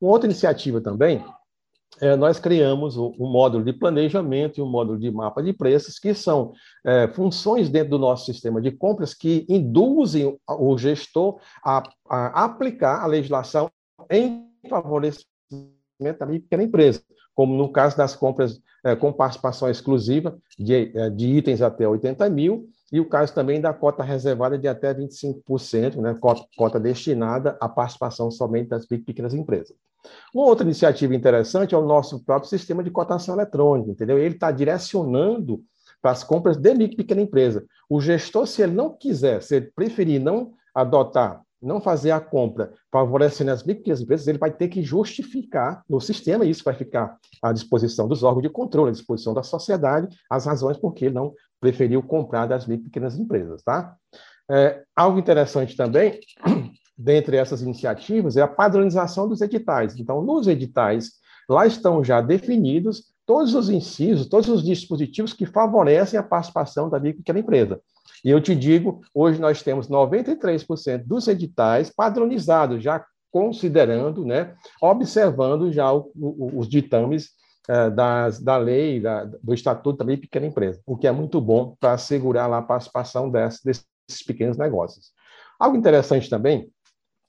Uma 0.00 0.12
outra 0.12 0.26
iniciativa 0.26 0.80
também 0.80 1.24
é, 2.00 2.16
nós 2.16 2.38
criamos 2.38 2.96
um, 2.96 3.12
módulo 3.18 3.64
de 3.64 3.72
planejamento 3.72 4.58
e 4.58 4.62
um 4.62 4.68
módulo 4.68 4.98
de 4.98 5.10
mapa 5.10 5.42
de 5.42 5.52
preços, 5.52 5.98
que 5.98 6.14
são 6.14 6.52
é, 6.84 7.08
funções 7.08 7.68
dentro 7.68 7.90
do 7.90 7.98
nosso 7.98 8.24
sistema 8.24 8.60
de 8.60 8.70
compras 8.70 9.12
que 9.12 9.44
induzem 9.48 10.38
o 10.48 10.78
gestor 10.78 11.38
a, 11.64 11.82
a 12.08 12.44
aplicar 12.44 13.02
a 13.02 13.06
legislação 13.06 13.70
em 14.10 14.48
favorecimento 14.68 15.26
da 16.18 16.26
pequena 16.26 16.62
empresa, 16.62 17.02
como 17.34 17.54
no 17.54 17.70
caso 17.70 17.96
das 17.96 18.16
compras 18.16 18.60
é, 18.84 18.96
com 18.96 19.12
participação 19.12 19.68
exclusiva 19.68 20.38
de, 20.58 20.96
é, 20.96 21.10
de 21.10 21.26
itens 21.26 21.60
até 21.60 21.86
80 21.86 22.28
mil, 22.30 22.68
e 22.92 23.00
o 23.00 23.08
caso 23.08 23.32
também 23.32 23.60
da 23.60 23.72
cota 23.72 24.02
reservada 24.02 24.58
de 24.58 24.66
até 24.66 24.92
25%, 24.92 25.96
né, 25.96 26.16
cota, 26.56 26.80
destinada 26.80 27.56
à 27.60 27.68
participação 27.68 28.30
somente 28.30 28.68
das 28.68 28.86
pequenas 28.86 29.32
empresas. 29.32 29.76
Uma 30.34 30.46
outra 30.46 30.64
iniciativa 30.64 31.14
interessante 31.14 31.74
é 31.74 31.78
o 31.78 31.86
nosso 31.86 32.24
próprio 32.24 32.48
sistema 32.48 32.82
de 32.82 32.90
cotação 32.90 33.34
eletrônica, 33.34 33.90
entendeu? 33.90 34.18
Ele 34.18 34.34
está 34.34 34.50
direcionando 34.50 35.62
para 36.00 36.10
as 36.10 36.24
compras 36.24 36.56
de 36.56 36.74
micro 36.74 36.94
e 36.94 36.96
pequena 36.96 37.20
empresa. 37.20 37.64
O 37.88 38.00
gestor, 38.00 38.46
se 38.46 38.62
ele 38.62 38.72
não 38.72 38.96
quiser, 38.96 39.42
se 39.42 39.56
ele 39.56 39.70
preferir 39.74 40.20
não 40.20 40.52
adotar, 40.74 41.42
não 41.60 41.80
fazer 41.80 42.10
a 42.10 42.20
compra 42.20 42.72
favorecendo 42.90 43.50
as 43.50 43.62
micro 43.62 43.80
e 43.80 43.82
pequenas 43.82 44.00
empresas, 44.00 44.26
ele 44.26 44.38
vai 44.38 44.50
ter 44.50 44.68
que 44.68 44.82
justificar 44.82 45.84
no 45.88 46.00
sistema, 46.00 46.44
e 46.44 46.50
isso 46.50 46.64
vai 46.64 46.74
ficar 46.74 47.18
à 47.42 47.52
disposição 47.52 48.08
dos 48.08 48.22
órgãos 48.22 48.42
de 48.42 48.48
controle, 48.48 48.88
à 48.88 48.92
disposição 48.92 49.34
da 49.34 49.42
sociedade, 49.42 50.08
as 50.30 50.46
razões 50.46 50.78
por 50.78 50.94
que 50.94 51.04
ele 51.04 51.14
não 51.14 51.34
preferiu 51.60 52.02
comprar 52.02 52.46
das 52.46 52.64
pequenas 52.64 53.18
empresas, 53.18 53.62
tá? 53.62 53.94
É, 54.50 54.82
algo 54.96 55.18
interessante 55.18 55.76
também 55.76 56.18
dentre 56.98 57.36
essas 57.36 57.62
iniciativas 57.62 58.36
é 58.36 58.42
a 58.42 58.48
padronização 58.48 59.28
dos 59.28 59.40
editais. 59.40 59.96
Então, 59.98 60.22
nos 60.22 60.48
editais, 60.48 61.12
lá 61.48 61.66
estão 61.66 62.02
já 62.02 62.20
definidos 62.20 63.10
todos 63.24 63.54
os 63.54 63.70
incisos, 63.70 64.26
todos 64.26 64.48
os 64.48 64.64
dispositivos 64.64 65.32
que 65.32 65.46
favorecem 65.46 66.18
a 66.18 66.22
participação 66.22 66.90
da 66.90 66.98
pequena 66.98 67.38
empresa. 67.38 67.80
E 68.24 68.30
eu 68.30 68.40
te 68.40 68.54
digo, 68.56 69.00
hoje 69.14 69.40
nós 69.40 69.62
temos 69.62 69.88
93% 69.88 71.04
dos 71.06 71.28
editais 71.28 71.90
padronizados, 71.90 72.82
já 72.82 73.04
considerando, 73.30 74.24
né, 74.24 74.54
observando 74.82 75.72
já 75.72 75.92
o, 75.92 76.10
o, 76.16 76.58
os 76.58 76.68
ditames 76.68 77.30
é, 77.70 77.88
das, 77.88 78.40
da 78.40 78.56
lei, 78.56 78.98
da, 78.98 79.24
do 79.24 79.54
Estatuto 79.54 80.02
da 80.02 80.16
Pequena 80.16 80.46
Empresa, 80.46 80.82
o 80.84 80.96
que 80.96 81.06
é 81.06 81.12
muito 81.12 81.40
bom 81.40 81.76
para 81.78 81.92
assegurar 81.92 82.50
lá 82.50 82.58
a 82.58 82.62
participação 82.62 83.30
desse, 83.30 83.64
desses 83.64 84.24
pequenos 84.26 84.58
negócios. 84.58 85.12
Algo 85.56 85.76
interessante 85.76 86.28
também, 86.28 86.68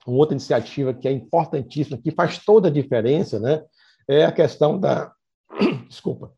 uma 0.03 0.17
outra 0.17 0.33
iniciativa 0.33 0.95
que 0.95 1.07
é 1.07 1.11
importantíssima, 1.11 1.99
que 2.01 2.09
faz 2.09 2.43
toda 2.43 2.69
a 2.69 2.71
diferença, 2.71 3.39
né, 3.39 3.61
é 4.07 4.25
a 4.25 4.31
questão 4.31 4.79
da 4.79 5.13
desculpa, 5.87 6.33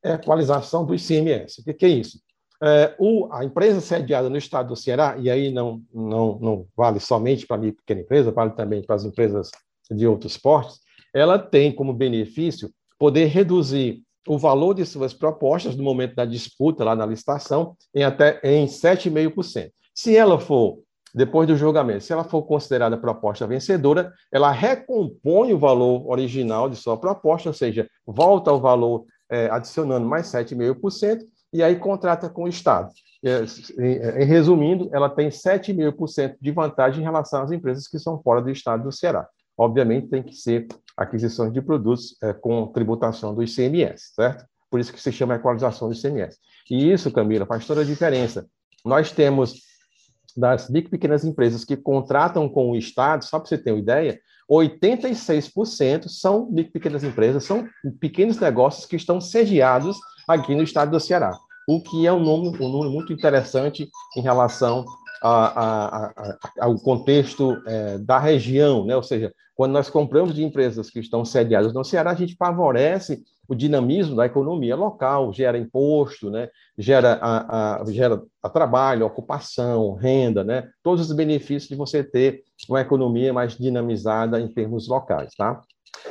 é 0.00 0.12
a 0.12 0.14
equalização 0.14 0.86
do 0.86 0.94
ICMS. 0.94 1.60
O 1.60 1.64
que, 1.64 1.84
é 1.84 1.88
isso? 1.88 2.20
É, 2.62 2.94
o, 3.00 3.32
a 3.32 3.44
empresa 3.44 3.80
sediada 3.80 4.30
no 4.30 4.36
estado 4.36 4.68
do 4.68 4.76
Ceará, 4.76 5.16
e 5.18 5.28
aí 5.28 5.50
não, 5.50 5.82
não, 5.92 6.38
não 6.38 6.66
vale 6.76 7.00
somente 7.00 7.48
para 7.48 7.56
a 7.56 7.72
pequena 7.72 8.02
empresa, 8.02 8.30
vale 8.30 8.52
também 8.52 8.80
para 8.80 8.94
as 8.94 9.04
empresas 9.04 9.50
de 9.90 10.06
outros 10.06 10.38
portos, 10.38 10.83
ela 11.14 11.38
tem 11.38 11.72
como 11.72 11.94
benefício 11.94 12.70
poder 12.98 13.26
reduzir 13.26 14.02
o 14.26 14.36
valor 14.36 14.74
de 14.74 14.84
suas 14.84 15.14
propostas 15.14 15.76
no 15.76 15.84
momento 15.84 16.14
da 16.14 16.24
disputa, 16.24 16.84
lá 16.84 16.96
na 16.96 17.06
licitação, 17.06 17.76
em 17.94 18.02
até 18.02 18.40
em 18.42 18.66
7,5%. 18.66 19.70
Se 19.94 20.16
ela 20.16 20.40
for 20.40 20.78
depois 21.14 21.46
do 21.46 21.56
julgamento, 21.56 22.02
se 22.02 22.12
ela 22.12 22.24
for 22.24 22.42
considerada 22.42 22.98
proposta 22.98 23.46
vencedora, 23.46 24.12
ela 24.32 24.50
recompõe 24.50 25.52
o 25.52 25.58
valor 25.58 26.10
original 26.10 26.68
de 26.68 26.74
sua 26.74 26.96
proposta, 26.96 27.48
ou 27.48 27.52
seja, 27.52 27.88
volta 28.04 28.50
ao 28.50 28.60
valor 28.60 29.04
é, 29.30 29.48
adicionando 29.48 30.08
mais 30.08 30.26
7,5%, 30.26 31.20
e 31.52 31.62
aí 31.62 31.76
contrata 31.76 32.28
com 32.28 32.44
o 32.44 32.48
Estado. 32.48 32.90
É, 33.24 33.44
em, 33.78 34.24
resumindo, 34.24 34.90
ela 34.92 35.08
tem 35.08 35.28
7,5% 35.28 36.36
de 36.40 36.50
vantagem 36.50 37.00
em 37.00 37.04
relação 37.04 37.42
às 37.42 37.52
empresas 37.52 37.86
que 37.86 37.98
são 37.98 38.20
fora 38.20 38.42
do 38.42 38.50
Estado 38.50 38.82
do 38.82 38.90
Ceará. 38.90 39.28
Obviamente, 39.56 40.08
tem 40.08 40.22
que 40.22 40.34
ser 40.34 40.66
aquisições 40.96 41.52
de 41.52 41.60
produtos 41.60 42.16
é, 42.22 42.32
com 42.32 42.66
tributação 42.68 43.34
do 43.34 43.42
ICMS, 43.42 44.14
certo? 44.14 44.44
Por 44.70 44.80
isso 44.80 44.92
que 44.92 45.00
se 45.00 45.12
chama 45.12 45.34
equalização 45.34 45.88
do 45.88 45.94
ICMS. 45.94 46.38
E 46.70 46.90
isso, 46.90 47.10
Camila, 47.10 47.46
faz 47.46 47.66
toda 47.66 47.82
a 47.82 47.84
diferença. 47.84 48.46
Nós 48.84 49.12
temos 49.12 49.62
das 50.36 50.68
micro 50.68 50.88
e 50.88 50.90
pequenas 50.90 51.24
empresas 51.24 51.64
que 51.64 51.76
contratam 51.76 52.48
com 52.48 52.70
o 52.70 52.76
Estado, 52.76 53.24
só 53.24 53.38
para 53.38 53.48
você 53.48 53.58
ter 53.58 53.72
uma 53.72 53.78
ideia, 53.78 54.18
86% 54.50 56.08
são 56.08 56.46
micro 56.50 56.70
e 56.70 56.72
pequenas 56.72 57.04
empresas, 57.04 57.44
são 57.44 57.66
pequenos 58.00 58.38
negócios 58.38 58.84
que 58.84 58.96
estão 58.96 59.20
sediados 59.20 59.96
aqui 60.28 60.54
no 60.54 60.62
estado 60.62 60.90
do 60.90 61.00
Ceará, 61.00 61.32
o 61.68 61.80
que 61.80 62.06
é 62.06 62.12
um 62.12 62.20
número, 62.20 62.62
um 62.62 62.68
número 62.68 62.90
muito 62.90 63.12
interessante 63.12 63.88
em 64.16 64.20
relação 64.20 64.84
a, 65.26 65.46
a, 65.46 66.06
a, 66.06 66.38
ao 66.60 66.74
contexto 66.76 67.56
é, 67.66 67.96
da 67.96 68.18
região, 68.18 68.84
né? 68.84 68.94
ou 68.94 69.02
seja, 69.02 69.32
quando 69.56 69.72
nós 69.72 69.88
compramos 69.88 70.34
de 70.34 70.44
empresas 70.44 70.90
que 70.90 71.00
estão 71.00 71.24
sediadas 71.24 71.72
no 71.72 71.82
Ceará, 71.82 72.10
a 72.10 72.14
gente 72.14 72.36
favorece 72.36 73.22
o 73.48 73.54
dinamismo 73.54 74.16
da 74.16 74.26
economia 74.26 74.76
local, 74.76 75.32
gera 75.32 75.56
imposto, 75.56 76.30
né? 76.30 76.50
gera, 76.76 77.18
a, 77.22 77.80
a, 77.80 77.84
gera 77.90 78.22
a 78.42 78.50
trabalho, 78.50 79.06
ocupação, 79.06 79.94
renda, 79.94 80.44
né? 80.44 80.68
todos 80.82 81.08
os 81.08 81.16
benefícios 81.16 81.68
de 81.68 81.74
você 81.74 82.04
ter 82.04 82.42
uma 82.68 82.82
economia 82.82 83.32
mais 83.32 83.56
dinamizada 83.56 84.38
em 84.38 84.48
termos 84.48 84.88
locais. 84.88 85.34
Tá? 85.34 85.62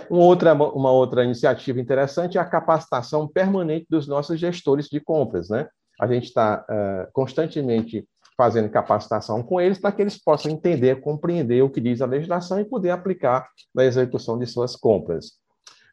Uma 0.09 0.23
outra, 0.23 0.53
uma 0.53 0.91
outra 0.91 1.23
iniciativa 1.23 1.79
interessante 1.79 2.39
é 2.39 2.41
a 2.41 2.45
capacitação 2.45 3.27
permanente 3.27 3.85
dos 3.89 4.07
nossos 4.07 4.39
gestores 4.39 4.87
de 4.87 4.99
compras. 4.99 5.49
Né? 5.49 5.67
A 5.99 6.07
gente 6.07 6.25
está 6.25 6.65
uh, 6.67 7.11
constantemente 7.11 8.07
fazendo 8.37 8.69
capacitação 8.69 9.43
com 9.43 9.59
eles 9.59 9.79
para 9.79 9.91
que 9.91 10.01
eles 10.01 10.21
possam 10.21 10.51
entender, 10.51 11.01
compreender 11.01 11.61
o 11.63 11.69
que 11.69 11.81
diz 11.81 12.01
a 12.01 12.05
legislação 12.05 12.59
e 12.59 12.65
poder 12.65 12.91
aplicar 12.91 13.47
na 13.73 13.85
execução 13.85 14.37
de 14.37 14.45
suas 14.45 14.75
compras. 14.75 15.43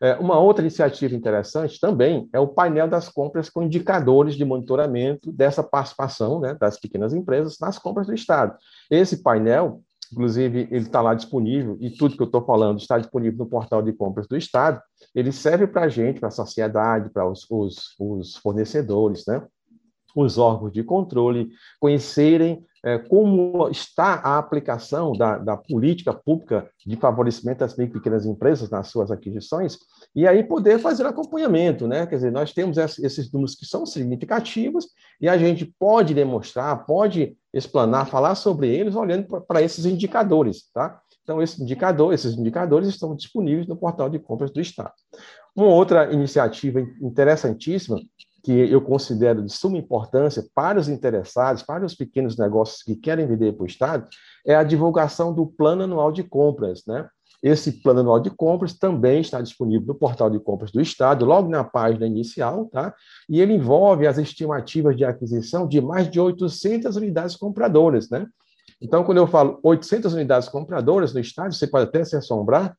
É, 0.03 0.15
uma 0.15 0.39
outra 0.39 0.63
iniciativa 0.63 1.15
interessante 1.15 1.79
também 1.79 2.27
é 2.33 2.41
o 2.41 2.49
painel 2.49 2.89
das 2.89 3.11
compras 3.11 3.51
com 3.51 3.63
indicadores 3.63 4.35
de 4.35 4.45
monitoramento 4.47 5.31
dessa 5.31 5.63
participação 5.63 6.41
né, 6.41 6.57
das 6.59 6.81
pequenas 6.81 7.13
empresas 7.13 7.59
nas 7.61 7.79
compras 7.79 8.07
do 8.07 8.15
Estado. 8.15 8.57
Esse 8.91 9.23
painel, 9.23 9.83
inclusive, 10.11 10.69
ele 10.71 10.87
está 10.87 11.03
lá 11.03 11.13
disponível, 11.13 11.77
e 11.81 11.91
tudo 11.91 12.17
que 12.17 12.23
eu 12.23 12.27
estou 12.27 12.43
falando 12.43 12.79
está 12.79 12.99
disponível 12.99 13.41
no 13.41 13.47
portal 13.47 13.83
de 13.83 13.93
compras 13.93 14.27
do 14.27 14.39
Estado. 14.39 14.81
Ele 15.15 15.33
serve 15.33 15.67
para 15.67 15.83
a 15.83 15.89
gente, 15.89 16.19
para 16.19 16.29
a 16.29 16.33
sociedade, 16.33 17.11
para 17.11 17.29
os, 17.29 17.47
os, 17.51 17.95
os 17.99 18.37
fornecedores, 18.37 19.27
né? 19.27 19.43
Os 20.15 20.39
órgãos 20.39 20.73
de 20.73 20.83
controle 20.83 21.51
conhecerem 21.79 22.65
é, 22.83 22.99
como 22.99 23.69
está 23.69 24.15
a 24.25 24.39
aplicação 24.39 25.13
da, 25.13 25.37
da, 25.37 25.57
política 25.57 26.15
pública 26.15 26.69
de 26.87 26.97
favorecimento 26.97 27.61
das 27.61 27.77
micro 27.77 27.97
e 27.97 28.01
pequenas 28.01 28.25
empresas 28.25 28.71
nas 28.71 28.89
suas 28.89 29.11
aquisições, 29.11 29.79
e 30.15 30.27
aí 30.27 30.43
poder 30.43 30.79
fazer 30.79 31.05
acompanhamento, 31.07 31.87
né? 31.87 32.07
Quer 32.07 32.17
dizer, 32.17 32.33
nós 32.33 32.53
temos 32.53 32.79
esses 32.79 33.31
números 33.31 33.55
que 33.55 33.67
são 33.67 33.85
significativos 33.85 34.89
e 35.21 35.29
a 35.29 35.37
gente 35.37 35.67
pode 35.79 36.15
demonstrar, 36.15 36.87
pode 36.87 37.37
explanar, 37.53 38.07
falar 38.07 38.35
sobre 38.35 38.69
eles 38.75 38.95
olhando 38.95 39.27
para 39.43 39.63
esses 39.63 39.85
indicadores, 39.85 40.71
tá? 40.73 41.01
Então, 41.23 41.43
esse 41.43 41.63
indicador, 41.63 42.15
esses 42.15 42.37
indicadores 42.37 42.89
estão 42.89 43.15
disponíveis 43.15 43.67
no 43.67 43.77
portal 43.77 44.09
de 44.09 44.19
compras 44.19 44.51
do 44.51 44.61
Estado. 44.61 44.93
Uma 45.55 45.69
outra 45.69 46.13
iniciativa 46.13 46.81
interessantíssima 47.01 48.01
que 48.43 48.53
eu 48.53 48.81
considero 48.81 49.43
de 49.43 49.53
suma 49.53 49.79
importância 49.79 50.45
para 50.55 50.79
os 50.79 50.89
interessados, 50.89 51.63
para 51.63 51.85
os 51.85 51.95
pequenos 51.95 52.37
negócios 52.37 52.83
que 52.83 52.97
querem 52.97 53.27
vender 53.27 53.53
para 53.53 53.65
o 53.65 53.67
Estado, 53.67 54.09
é 54.47 54.55
a 54.55 54.63
divulgação 54.63 55.33
do 55.33 55.47
Plano 55.47 55.83
Anual 55.83 56.11
de 56.11 56.23
Compras. 56.23 56.83
Né? 56.87 57.07
Esse 57.43 57.73
Plano 57.83 58.01
Anual 58.01 58.21
de 58.21 58.31
Compras 58.31 58.75
também 58.79 59.21
está 59.21 59.41
disponível 59.41 59.87
no 59.87 59.95
portal 59.95 60.31
de 60.31 60.39
compras 60.39 60.71
do 60.71 60.81
Estado, 60.81 61.25
logo 61.25 61.49
na 61.49 61.65
página 61.65 62.07
inicial, 62.07 62.67
tá? 62.67 62.95
e 63.29 63.41
ele 63.41 63.55
envolve 63.55 64.07
as 64.07 64.19
estimativas 64.19 64.97
de 64.97 65.05
aquisição 65.05 65.67
de 65.67 65.81
mais 65.81 66.11
de 66.11 66.21
800 66.21 66.97
unidades 66.97 67.37
compradoras. 67.37 68.09
Né? 68.11 68.27
Então, 68.81 69.05
quando 69.05 69.19
eu 69.19 69.27
falo 69.27 69.61
800 69.63 70.15
unidades 70.15 70.49
compradoras 70.49 71.13
no 71.13 71.21
Estado, 71.21 71.55
você 71.55 71.67
pode 71.67 71.85
até 71.85 72.05
se 72.05 72.17
assombrar, 72.17 72.77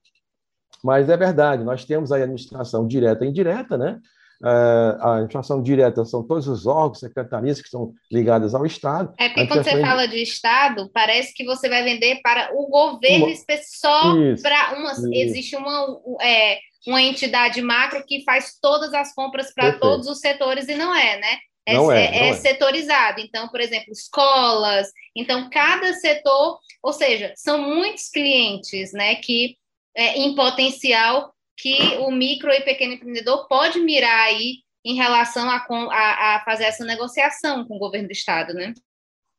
mas 0.83 1.09
é 1.09 1.17
verdade, 1.17 1.63
nós 1.63 1.85
temos 1.85 2.11
a 2.11 2.15
administração 2.15 2.87
direta 2.87 3.23
e 3.23 3.29
indireta, 3.29 3.77
né? 3.77 3.99
Uh, 4.41 4.97
a 4.99 5.11
administração 5.13 5.61
direta 5.61 6.03
são 6.03 6.25
todos 6.25 6.47
os 6.47 6.65
órgãos, 6.65 6.99
secretarias 6.99 7.59
que 7.59 7.67
estão 7.67 7.93
ligadas 8.11 8.55
ao 8.55 8.65
Estado. 8.65 9.13
É 9.19 9.29
porque 9.29 9.45
quando 9.45 9.63
você 9.63 9.79
fala 9.79 10.07
de 10.07 10.21
Estado, 10.21 10.89
parece 10.91 11.31
que 11.33 11.45
você 11.45 11.69
vai 11.69 11.83
vender 11.83 12.19
para 12.23 12.49
o 12.53 12.67
governo 12.67 13.27
uma... 13.27 13.35
só 13.63 14.01
para 14.41 14.79
uma. 14.79 14.93
Isso. 14.93 15.13
Existe 15.13 15.55
uma, 15.55 15.85
é, 16.21 16.57
uma 16.87 17.01
entidade 17.03 17.61
macro 17.61 18.03
que 18.07 18.23
faz 18.23 18.57
todas 18.59 18.93
as 18.95 19.13
compras 19.13 19.53
para 19.53 19.73
todos 19.77 20.07
os 20.07 20.19
setores 20.19 20.67
e 20.67 20.75
não 20.75 20.93
é, 20.95 21.19
né? 21.19 21.37
É, 21.63 21.73
não 21.75 21.91
é, 21.91 22.05
é, 22.05 22.19
não 22.21 22.27
é, 22.29 22.33
setorizado. 22.33 23.21
Então, 23.21 23.47
por 23.47 23.61
exemplo, 23.61 23.91
escolas. 23.91 24.87
Então, 25.15 25.49
cada 25.51 25.93
setor, 25.93 26.57
ou 26.81 26.93
seja, 26.93 27.31
são 27.35 27.61
muitos 27.61 28.09
clientes, 28.09 28.91
né, 28.93 29.15
que 29.15 29.55
é, 29.95 30.17
em 30.17 30.33
potencial 30.33 31.31
que 31.61 31.97
o 31.97 32.09
micro 32.09 32.51
e 32.51 32.61
pequeno 32.61 32.93
empreendedor 32.93 33.47
pode 33.47 33.79
mirar 33.79 34.27
aí 34.27 34.57
em 34.83 34.95
relação 34.95 35.47
a, 35.47 35.57
a, 35.57 36.35
a 36.35 36.43
fazer 36.43 36.63
essa 36.63 36.83
negociação 36.83 37.65
com 37.65 37.75
o 37.75 37.79
governo 37.79 38.07
do 38.07 38.13
Estado, 38.13 38.53
né? 38.53 38.73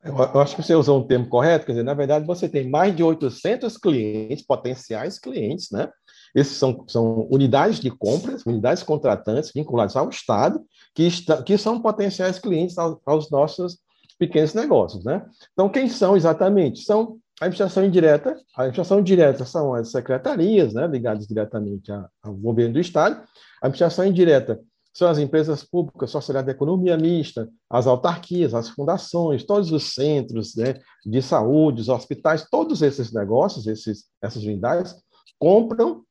Eu 0.05 0.41
acho 0.41 0.57
que 0.57 0.63
você 0.63 0.75
usou 0.75 1.01
um 1.01 1.07
termo 1.07 1.29
correto, 1.29 1.65
quer 1.65 1.73
dizer, 1.73 1.85
na 1.85 1.95
verdade, 1.95 2.27
você 2.27 2.49
tem 2.49 2.69
mais 2.69 2.95
de 2.95 3.05
800 3.05 3.77
clientes, 3.77 4.45
potenciais 4.45 5.19
clientes, 5.19 5.71
né? 5.71 5.89
Esses 6.35 6.57
são, 6.57 6.85
são 6.89 7.29
unidades 7.31 7.79
de 7.79 7.89
compras, 7.89 8.45
unidades 8.45 8.83
contratantes 8.83 9.53
vinculadas 9.55 9.95
ao 9.95 10.09
Estado, 10.09 10.61
que, 10.93 11.05
está, 11.05 11.41
que 11.43 11.57
são 11.57 11.81
potenciais 11.81 12.39
clientes 12.41 12.79
aos, 12.79 12.99
aos 13.07 13.31
nossos 13.31 13.79
pequenos 14.19 14.55
negócios, 14.55 15.05
né? 15.05 15.25
Então, 15.53 15.69
quem 15.69 15.89
são 15.89 16.17
exatamente? 16.17 16.83
São 16.83 17.19
a 17.43 17.47
administração 17.47 17.85
indireta, 17.85 18.41
a 18.57 18.63
administração 18.63 19.03
direta 19.03 19.45
são 19.45 19.75
as 19.75 19.91
secretarias, 19.91 20.73
né, 20.73 20.87
ligadas 20.87 21.27
diretamente 21.27 21.91
ao 21.91 22.35
governo 22.35 22.75
do 22.75 22.79
Estado. 22.81 23.17
A 23.61 23.67
administração 23.67 24.07
indireta 24.07 24.61
são 24.95 25.09
as 25.09 25.19
empresas 25.19 25.65
públicas, 25.65 26.13
sociedade 26.13 26.47
de 26.47 26.53
economia 26.53 26.97
mista, 26.97 27.49
as 27.69 27.89
autarquias, 27.89 28.55
as 28.55 28.69
fundações, 28.69 29.43
todos 29.43 29.73
os 29.73 29.93
centros 29.93 30.55
né, 30.55 30.75
de 31.05 31.21
saúde, 31.21 31.81
os 31.81 31.89
hospitais, 31.89 32.47
todos 32.49 32.81
esses 32.81 33.13
negócios, 33.13 33.67
esses, 33.67 34.05
essas 34.23 34.45
unidades, 34.45 34.95
compram 35.37 36.05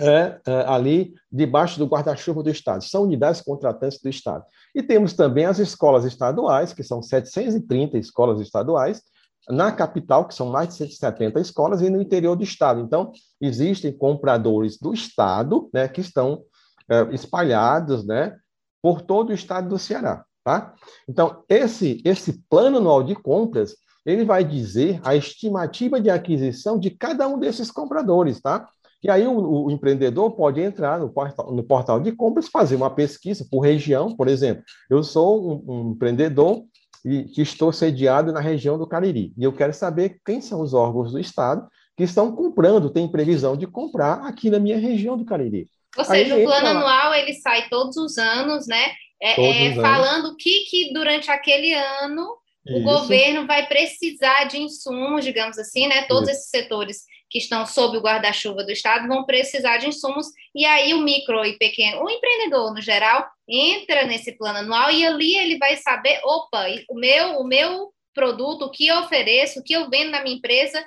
é, 0.00 0.40
é, 0.46 0.64
ali 0.66 1.12
debaixo 1.30 1.78
do 1.78 1.84
guarda-chuva 1.84 2.42
do 2.42 2.48
Estado. 2.48 2.82
São 2.84 3.02
unidades 3.02 3.42
contratantes 3.42 4.00
do 4.00 4.08
Estado. 4.08 4.42
E 4.74 4.82
temos 4.82 5.12
também 5.12 5.44
as 5.44 5.58
escolas 5.58 6.06
estaduais, 6.06 6.72
que 6.72 6.82
são 6.82 7.02
730 7.02 7.98
escolas 7.98 8.40
estaduais, 8.40 9.02
na 9.48 9.72
capital, 9.72 10.26
que 10.26 10.34
são 10.34 10.50
mais 10.50 10.68
de 10.68 10.74
170 10.74 11.40
escolas, 11.40 11.82
e 11.82 11.90
no 11.90 12.00
interior 12.00 12.36
do 12.36 12.44
estado. 12.44 12.80
Então, 12.80 13.12
existem 13.40 13.96
compradores 13.96 14.78
do 14.78 14.92
estado, 14.92 15.68
né, 15.72 15.88
que 15.88 16.00
estão 16.00 16.42
é, 16.88 17.02
espalhados, 17.12 18.06
né, 18.06 18.36
por 18.82 19.02
todo 19.02 19.30
o 19.30 19.34
estado 19.34 19.68
do 19.68 19.78
Ceará, 19.78 20.24
tá? 20.44 20.74
Então, 21.08 21.42
esse 21.48 22.02
esse 22.04 22.44
plano 22.50 22.76
anual 22.76 23.02
de 23.02 23.14
compras, 23.14 23.76
ele 24.04 24.24
vai 24.24 24.44
dizer 24.44 25.00
a 25.02 25.16
estimativa 25.16 25.98
de 25.98 26.10
aquisição 26.10 26.78
de 26.78 26.90
cada 26.90 27.26
um 27.26 27.38
desses 27.38 27.70
compradores, 27.70 28.42
tá? 28.42 28.68
E 29.02 29.10
aí 29.10 29.26
o, 29.26 29.66
o 29.66 29.70
empreendedor 29.70 30.30
pode 30.32 30.62
entrar 30.62 30.98
no 30.98 31.10
portal, 31.10 31.54
no 31.54 31.62
portal 31.62 32.00
de 32.00 32.12
compras, 32.12 32.48
fazer 32.48 32.76
uma 32.76 32.90
pesquisa 32.90 33.46
por 33.50 33.60
região, 33.60 34.16
por 34.16 34.28
exemplo. 34.28 34.62
Eu 34.88 35.02
sou 35.02 35.46
um, 35.46 35.64
um 35.66 35.90
empreendedor 35.92 36.64
e 37.04 37.24
que 37.24 37.42
estou 37.42 37.72
sediado 37.72 38.32
na 38.32 38.40
região 38.40 38.78
do 38.78 38.86
Cariri. 38.86 39.32
E 39.36 39.44
eu 39.44 39.52
quero 39.52 39.74
saber 39.74 40.20
quem 40.24 40.40
são 40.40 40.60
os 40.60 40.72
órgãos 40.72 41.12
do 41.12 41.18
Estado 41.18 41.68
que 41.96 42.02
estão 42.02 42.34
comprando, 42.34 42.90
têm 42.90 43.06
previsão 43.06 43.56
de 43.56 43.66
comprar 43.66 44.26
aqui 44.26 44.50
na 44.50 44.58
minha 44.58 44.78
região 44.78 45.16
do 45.16 45.24
Cariri. 45.24 45.68
Ou 45.96 46.04
seja, 46.04 46.36
o 46.36 46.42
plano 46.42 46.66
anual 46.66 47.14
ele 47.14 47.34
sai 47.34 47.68
todos 47.68 47.96
os 47.96 48.18
anos, 48.18 48.66
né? 48.66 48.92
É, 49.22 49.68
é 49.68 49.74
falando 49.74 50.30
o 50.32 50.36
que, 50.36 50.64
que 50.64 50.92
durante 50.92 51.30
aquele 51.30 51.72
ano 51.72 52.26
o 52.66 52.78
Isso. 52.78 52.82
governo 52.82 53.46
vai 53.46 53.66
precisar 53.66 54.44
de 54.44 54.58
insumos, 54.58 55.24
digamos 55.24 55.58
assim, 55.58 55.86
né? 55.86 56.02
Todos 56.02 56.28
Isso. 56.28 56.38
esses 56.38 56.50
setores 56.50 57.04
que 57.34 57.38
estão 57.38 57.66
sob 57.66 57.98
o 57.98 58.00
guarda-chuva 58.00 58.62
do 58.62 58.70
Estado 58.70 59.08
vão 59.08 59.24
precisar 59.24 59.78
de 59.78 59.88
insumos, 59.88 60.28
e 60.54 60.64
aí 60.64 60.94
o 60.94 61.00
micro 61.00 61.44
e 61.44 61.58
pequeno, 61.58 62.04
o 62.04 62.08
empreendedor 62.08 62.72
no 62.72 62.80
geral, 62.80 63.28
entra 63.48 64.04
nesse 64.04 64.38
plano 64.38 64.60
anual 64.60 64.92
e 64.92 65.04
ali 65.04 65.36
ele 65.36 65.58
vai 65.58 65.76
saber, 65.76 66.20
opa, 66.22 66.64
o 66.88 66.94
meu, 66.94 67.40
o 67.40 67.44
meu 67.44 67.92
produto, 68.14 68.66
o 68.66 68.70
que 68.70 68.86
eu 68.86 69.00
ofereço, 69.00 69.58
o 69.58 69.64
que 69.64 69.72
eu 69.72 69.90
vendo 69.90 70.12
na 70.12 70.22
minha 70.22 70.36
empresa, 70.36 70.78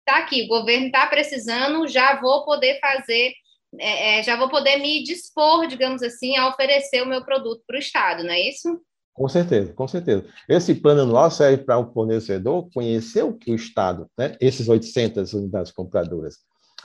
está 0.00 0.18
aqui, 0.18 0.42
o 0.42 0.48
governo 0.48 0.86
está 0.86 1.06
precisando, 1.06 1.86
já 1.86 2.20
vou 2.20 2.44
poder 2.44 2.80
fazer, 2.80 3.32
é, 3.78 4.18
é, 4.18 4.22
já 4.24 4.34
vou 4.34 4.48
poder 4.48 4.78
me 4.78 5.04
dispor, 5.04 5.68
digamos 5.68 6.02
assim, 6.02 6.36
a 6.36 6.48
oferecer 6.48 7.04
o 7.04 7.06
meu 7.06 7.24
produto 7.24 7.62
para 7.68 7.76
o 7.76 7.78
Estado, 7.78 8.24
não 8.24 8.32
é 8.32 8.40
isso? 8.40 8.80
Com 9.14 9.28
certeza, 9.28 9.72
com 9.72 9.86
certeza. 9.86 10.24
Esse 10.48 10.74
plano 10.74 11.02
anual 11.02 11.30
serve 11.30 11.62
para 11.62 11.78
o 11.78 11.92
fornecedor 11.92 12.68
conhecer 12.74 13.22
o 13.22 13.32
que 13.32 13.52
o 13.52 13.54
Estado, 13.54 14.10
né, 14.18 14.36
esses 14.40 14.68
800 14.68 15.32
unidades 15.34 15.70
compradoras, 15.70 16.38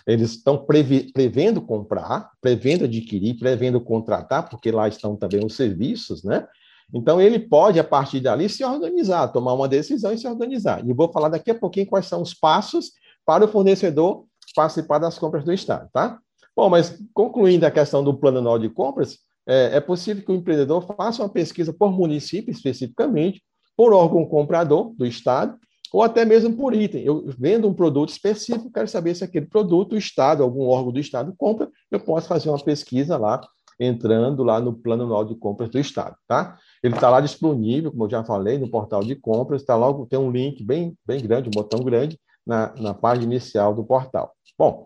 eles 0.05 0.31
estão 0.31 0.57
prevendo 0.65 1.59
comprar, 1.61 2.31
prevendo 2.39 2.85
adquirir, 2.85 3.37
prevendo 3.37 3.81
contratar, 3.81 4.47
porque 4.47 4.71
lá 4.71 4.87
estão 4.87 5.15
também 5.15 5.43
os 5.43 5.55
serviços, 5.55 6.23
né? 6.23 6.47
Então, 6.93 7.21
ele 7.21 7.37
pode, 7.37 7.79
a 7.79 7.83
partir 7.83 8.19
dali, 8.19 8.49
se 8.49 8.63
organizar, 8.63 9.27
tomar 9.27 9.53
uma 9.53 9.67
decisão 9.67 10.11
e 10.11 10.17
se 10.17 10.27
organizar. 10.27 10.83
E 10.87 10.93
vou 10.93 11.11
falar 11.11 11.29
daqui 11.29 11.51
a 11.51 11.55
pouquinho 11.55 11.85
quais 11.85 12.07
são 12.07 12.21
os 12.21 12.33
passos 12.33 12.93
para 13.25 13.45
o 13.45 13.47
fornecedor 13.47 14.25
participar 14.55 14.97
das 14.97 15.19
compras 15.19 15.43
do 15.43 15.53
Estado, 15.53 15.87
tá? 15.93 16.17
Bom, 16.55 16.69
mas 16.69 16.99
concluindo 17.13 17.65
a 17.65 17.71
questão 17.71 18.03
do 18.03 18.15
plano 18.15 18.39
anual 18.39 18.57
de 18.57 18.69
compras, 18.69 19.19
é, 19.49 19.77
é 19.77 19.79
possível 19.79 20.23
que 20.23 20.31
o 20.31 20.35
empreendedor 20.35 20.85
faça 20.95 21.23
uma 21.23 21.29
pesquisa 21.29 21.73
por 21.73 21.91
município 21.91 22.51
especificamente, 22.51 23.41
por 23.75 23.93
órgão 23.93 24.23
comprador 24.25 24.93
do 24.95 25.07
Estado, 25.07 25.57
ou 25.91 26.03
até 26.03 26.23
mesmo 26.23 26.55
por 26.55 26.75
item. 26.75 27.01
Eu 27.03 27.25
vendo 27.35 27.67
um 27.67 27.73
produto 27.73 28.09
específico, 28.09 28.71
quero 28.71 28.87
saber 28.87 29.15
se 29.15 29.23
aquele 29.23 29.47
produto 29.47 29.93
o 29.93 29.97
Estado, 29.97 30.43
algum 30.43 30.67
órgão 30.67 30.91
do 30.91 30.99
Estado 30.99 31.33
compra, 31.35 31.67
eu 31.89 31.99
posso 31.99 32.27
fazer 32.27 32.49
uma 32.49 32.63
pesquisa 32.63 33.17
lá, 33.17 33.41
entrando 33.79 34.43
lá 34.43 34.59
no 34.59 34.73
plano 34.73 35.03
anual 35.03 35.25
de 35.25 35.33
compras 35.33 35.69
do 35.69 35.79
Estado, 35.79 36.15
tá? 36.27 36.59
Ele 36.83 36.93
está 36.93 37.09
lá 37.09 37.19
disponível, 37.19 37.89
como 37.91 38.03
eu 38.03 38.09
já 38.09 38.23
falei, 38.23 38.59
no 38.59 38.69
portal 38.69 39.03
de 39.03 39.15
compras, 39.15 39.61
está 39.61 39.75
logo, 39.75 40.05
tem 40.05 40.19
um 40.19 40.29
link 40.29 40.63
bem, 40.63 40.95
bem 41.07 41.21
grande, 41.21 41.47
um 41.47 41.51
botão 41.51 41.79
grande, 41.79 42.19
na, 42.45 42.73
na 42.75 42.93
página 42.93 43.25
inicial 43.25 43.73
do 43.73 43.83
portal. 43.83 44.33
Bom, 44.57 44.83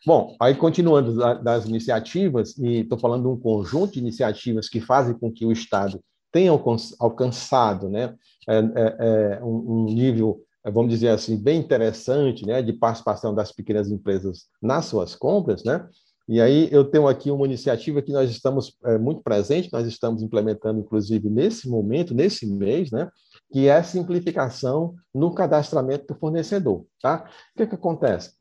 Bom, 0.05 0.35
aí 0.39 0.55
continuando 0.55 1.15
das 1.43 1.65
iniciativas, 1.65 2.57
e 2.57 2.81
estou 2.81 2.97
falando 2.97 3.23
de 3.23 3.27
um 3.27 3.39
conjunto 3.39 3.93
de 3.93 3.99
iniciativas 3.99 4.69
que 4.69 4.79
fazem 4.79 5.17
com 5.17 5.31
que 5.31 5.45
o 5.45 5.51
Estado 5.51 5.99
tenha 6.31 6.51
alcançado 6.99 7.89
né, 7.89 8.15
é, 8.47 8.57
é, 8.57 9.37
é 9.39 9.43
um, 9.43 9.85
nível, 9.85 10.41
vamos 10.65 10.91
dizer 10.91 11.09
assim, 11.09 11.37
bem 11.37 11.59
interessante 11.59 12.45
né, 12.45 12.61
de 12.61 12.73
participação 12.73 13.33
das 13.33 13.51
pequenas 13.51 13.89
empresas 13.89 14.45
nas 14.61 14.85
suas 14.85 15.15
compras, 15.15 15.63
né? 15.63 15.87
E 16.27 16.41
aí 16.41 16.67
eu 16.71 16.83
tenho 16.83 17.07
aqui 17.07 17.29
uma 17.29 17.45
iniciativa 17.45 18.01
que 18.01 18.11
nós 18.11 18.29
estamos 18.31 18.75
é, 18.83 18.97
muito 18.97 19.21
presente, 19.21 19.71
nós 19.71 19.87
estamos 19.87 20.23
implementando, 20.23 20.79
inclusive, 20.79 21.29
nesse 21.29 21.69
momento, 21.69 22.15
nesse 22.15 22.47
mês, 22.47 22.89
né? 22.89 23.09
Que 23.53 23.67
é 23.67 23.73
a 23.73 23.83
simplificação 23.83 24.95
no 25.13 25.33
cadastramento 25.35 26.07
do 26.07 26.19
fornecedor, 26.19 26.85
tá? 26.99 27.29
O 27.53 27.57
que, 27.57 27.67
que 27.67 27.75
acontece? 27.75 28.33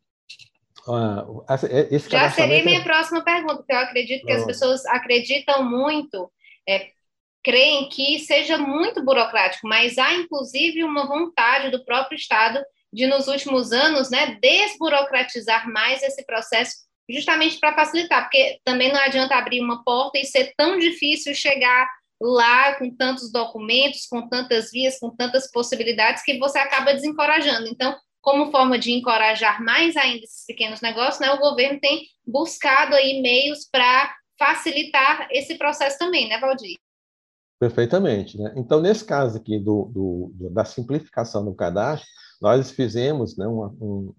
Uh, 0.86 1.44
esse 1.90 2.10
Já 2.10 2.30
seria 2.30 2.64
minha 2.64 2.80
é... 2.80 2.84
próxima 2.84 3.22
pergunta, 3.22 3.56
porque 3.56 3.72
eu 3.72 3.78
acredito 3.78 4.24
que 4.24 4.32
as 4.32 4.44
pessoas 4.44 4.84
acreditam 4.86 5.62
muito, 5.62 6.30
é, 6.68 6.88
creem 7.44 7.88
que 7.90 8.18
seja 8.20 8.56
muito 8.56 9.04
burocrático, 9.04 9.68
mas 9.68 9.98
há, 9.98 10.14
inclusive, 10.14 10.82
uma 10.82 11.06
vontade 11.06 11.70
do 11.70 11.84
próprio 11.84 12.16
Estado 12.16 12.64
de, 12.90 13.06
nos 13.06 13.28
últimos 13.28 13.70
anos, 13.70 14.10
né, 14.10 14.38
desburocratizar 14.40 15.70
mais 15.70 16.02
esse 16.02 16.24
processo 16.24 16.84
justamente 17.08 17.58
para 17.58 17.74
facilitar, 17.74 18.22
porque 18.22 18.58
também 18.64 18.90
não 18.90 18.98
adianta 18.98 19.34
abrir 19.34 19.60
uma 19.60 19.84
porta 19.84 20.18
e 20.18 20.24
ser 20.24 20.54
tão 20.56 20.78
difícil 20.78 21.34
chegar 21.34 21.86
lá 22.18 22.74
com 22.76 22.90
tantos 22.96 23.30
documentos, 23.30 24.06
com 24.06 24.26
tantas 24.26 24.70
vias, 24.70 24.98
com 24.98 25.10
tantas 25.14 25.50
possibilidades 25.50 26.22
que 26.22 26.38
você 26.38 26.58
acaba 26.58 26.94
desencorajando. 26.94 27.68
Então, 27.68 27.94
como 28.22 28.50
forma 28.50 28.78
de 28.78 28.92
encorajar 28.92 29.62
mais 29.62 29.96
ainda 29.98 30.24
esses 30.24 30.46
pequenos 30.46 30.80
negócios, 30.80 31.20
né, 31.20 31.30
o 31.32 31.38
governo 31.38 31.78
tem 31.78 32.06
buscado 32.26 32.94
aí 32.94 33.20
meios 33.20 33.68
para 33.70 34.14
facilitar 34.38 35.28
esse 35.30 35.56
processo 35.58 35.98
também, 35.98 36.26
né, 36.26 36.38
Valdir? 36.38 36.78
Perfeitamente. 37.64 38.36
Né? 38.36 38.52
Então, 38.56 38.78
nesse 38.78 39.02
caso 39.06 39.38
aqui 39.38 39.58
do, 39.58 39.86
do, 39.86 40.50
da 40.50 40.66
simplificação 40.66 41.42
do 41.42 41.54
cadastro, 41.54 42.06
nós 42.42 42.70
fizemos 42.70 43.38
né, 43.38 43.48
um, 43.48 43.64
um, 43.80 44.14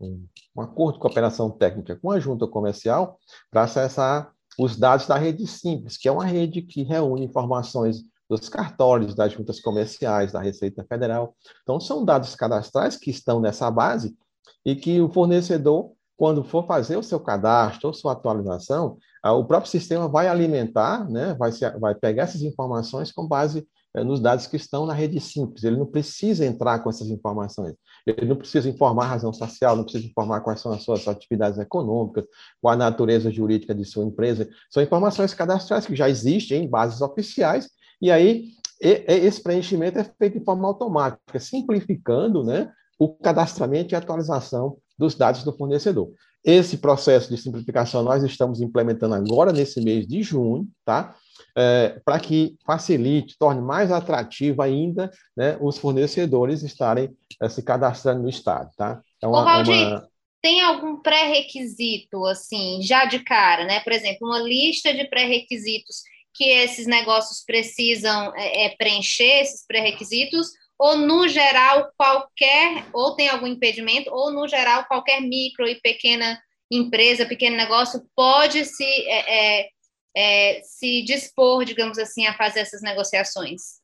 um, 0.56 0.62
acordo 0.62 0.94
de 0.94 1.00
cooperação 1.00 1.52
técnica 1.52 1.96
com 1.96 2.10
a 2.10 2.20
junta 2.20 2.48
comercial 2.48 3.20
para 3.52 3.62
acessar 3.62 4.32
os 4.58 4.76
dados 4.76 5.06
da 5.06 5.16
rede 5.16 5.46
simples, 5.46 5.96
que 5.96 6.08
é 6.08 6.12
uma 6.12 6.26
rede 6.26 6.64
que 6.64 6.82
reúne 6.82 7.26
informações 7.26 7.98
dos 8.28 8.50
cartórios, 8.50 9.14
das 9.14 9.34
juntas 9.34 9.60
comerciais, 9.60 10.32
da 10.32 10.42
Receita 10.42 10.84
Federal. 10.84 11.36
Então, 11.62 11.80
são 11.80 12.04
dados 12.04 12.34
cadastrais 12.34 12.98
que 12.98 13.12
estão 13.12 13.40
nessa 13.40 13.70
base 13.70 14.18
e 14.66 14.76
que 14.76 15.00
o 15.00 15.14
fornecedor, 15.14 15.92
quando 16.18 16.44
for 16.44 16.66
fazer 16.66 16.98
o 16.98 17.04
seu 17.04 17.20
cadastro 17.20 17.88
ou 17.88 17.94
sua 17.94 18.14
atualização, 18.14 18.98
o 19.24 19.44
próprio 19.44 19.72
sistema 19.72 20.08
vai 20.08 20.28
alimentar, 20.28 21.10
né, 21.10 21.34
vai, 21.34 21.52
se, 21.52 21.70
vai 21.80 21.96
pegar 21.96 22.24
essas 22.24 22.42
informações 22.42 23.12
com 23.12 23.28
base 23.28 23.68
eh, 23.96 24.04
nos 24.04 24.20
dados 24.20 24.46
que 24.46 24.56
estão 24.56 24.86
na 24.86 24.94
rede 24.94 25.20
simples. 25.20 25.64
Ele 25.64 25.78
não 25.78 25.86
precisa 25.86 26.46
entrar 26.46 26.80
com 26.80 26.90
essas 26.90 27.10
informações. 27.10 27.76
Ele 28.06 28.28
não 28.28 28.36
precisa 28.36 28.70
informar 28.70 29.06
a 29.06 29.10
razão 29.10 29.34
social, 29.34 29.76
não 29.76 29.84
precisa 29.84 30.06
informar 30.06 30.42
quais 30.42 30.60
são 30.60 30.72
as 30.72 30.84
suas 30.84 31.08
atividades 31.08 31.58
econômicas, 31.60 32.26
qual 32.62 32.74
a 32.74 32.78
natureza 32.78 33.32
jurídica 33.32 33.74
de 33.74 33.84
sua 33.84 34.06
empresa. 34.06 34.48
São 34.70 34.84
informações 34.84 35.34
cadastrais 35.34 35.86
que 35.86 35.96
já 35.96 36.10
existem 36.10 36.64
em 36.64 36.70
bases 36.70 37.02
oficiais, 37.02 37.70
e 38.02 38.12
aí 38.12 38.50
esse 38.80 39.42
preenchimento 39.42 39.98
é 39.98 40.04
feito 40.04 40.38
de 40.38 40.46
forma 40.46 40.68
automática, 40.68 41.40
simplificando 41.40 42.44
né, 42.44 42.70
o 43.00 43.10
cadastramento 43.16 43.94
e 43.94 43.96
atualização 43.96 44.78
dos 44.98 45.16
dados 45.16 45.44
do 45.44 45.56
fornecedor. 45.56 46.12
Esse 46.44 46.78
processo 46.78 47.30
de 47.30 47.42
simplificação 47.42 48.04
nós 48.04 48.24
estamos 48.24 48.62
implementando 48.62 49.16
agora 49.16 49.52
nesse 49.52 49.82
mês 49.82 50.08
de 50.08 50.22
junho, 50.22 50.68
tá? 50.84 51.16
é, 51.58 52.00
para 52.04 52.20
que 52.20 52.58
facilite, 52.66 53.38
torne 53.38 53.62
mais 53.62 53.92
atrativo 53.92 54.62
ainda 54.62 55.10
né, 55.36 55.58
os 55.62 55.78
fornecedores 55.78 56.64
estarem 56.64 57.16
é, 57.42 57.48
se 57.48 57.64
cadastrando 57.64 58.24
no 58.24 58.30
Estado. 58.30 58.70
Tá? 58.78 59.02
É 59.22 59.28
uma, 59.28 59.42
Ô, 59.42 59.46
Valdir, 59.46 59.88
uma... 59.88 60.08
tem 60.42 60.62
algum 60.62 60.98
pré-requisito, 60.98 62.26
assim, 62.26 62.82
já 62.82 63.06
de 63.06 63.20
cara, 63.20 63.66
né? 63.66 63.80
Por 63.80 63.94
exemplo, 63.94 64.28
uma 64.28 64.40
lista 64.40 64.94
de 64.94 65.06
pré-requisitos 65.06 66.04
que 66.34 66.44
esses 66.44 66.86
negócios 66.86 67.44
precisam 67.46 68.34
é, 68.36 68.66
é 68.66 68.76
preencher, 68.76 69.42
esses 69.42 69.66
pré-requisitos, 69.66 70.50
ou 70.78 70.98
no 70.98 71.28
geral 71.28 71.92
qualquer, 71.98 72.86
ou 72.94 73.16
tem 73.16 73.30
algum 73.30 73.48
impedimento, 73.48 74.10
ou 74.12 74.32
no 74.32 74.48
geral 74.48 74.86
qualquer 74.86 75.22
micro 75.22 75.68
e 75.68 75.80
pequena 75.82 76.40
empresa, 76.72 77.26
pequeno 77.26 77.56
negócio 77.56 78.04
pode 78.16 78.66
se 78.66 78.84
é, 78.84 79.62
é, 79.62 79.70
é, 80.16 80.62
se 80.64 81.04
dispor, 81.04 81.64
digamos 81.64 81.98
assim, 81.98 82.26
a 82.26 82.34
fazer 82.34 82.62
essas 82.62 82.82
negociações? 82.82 83.80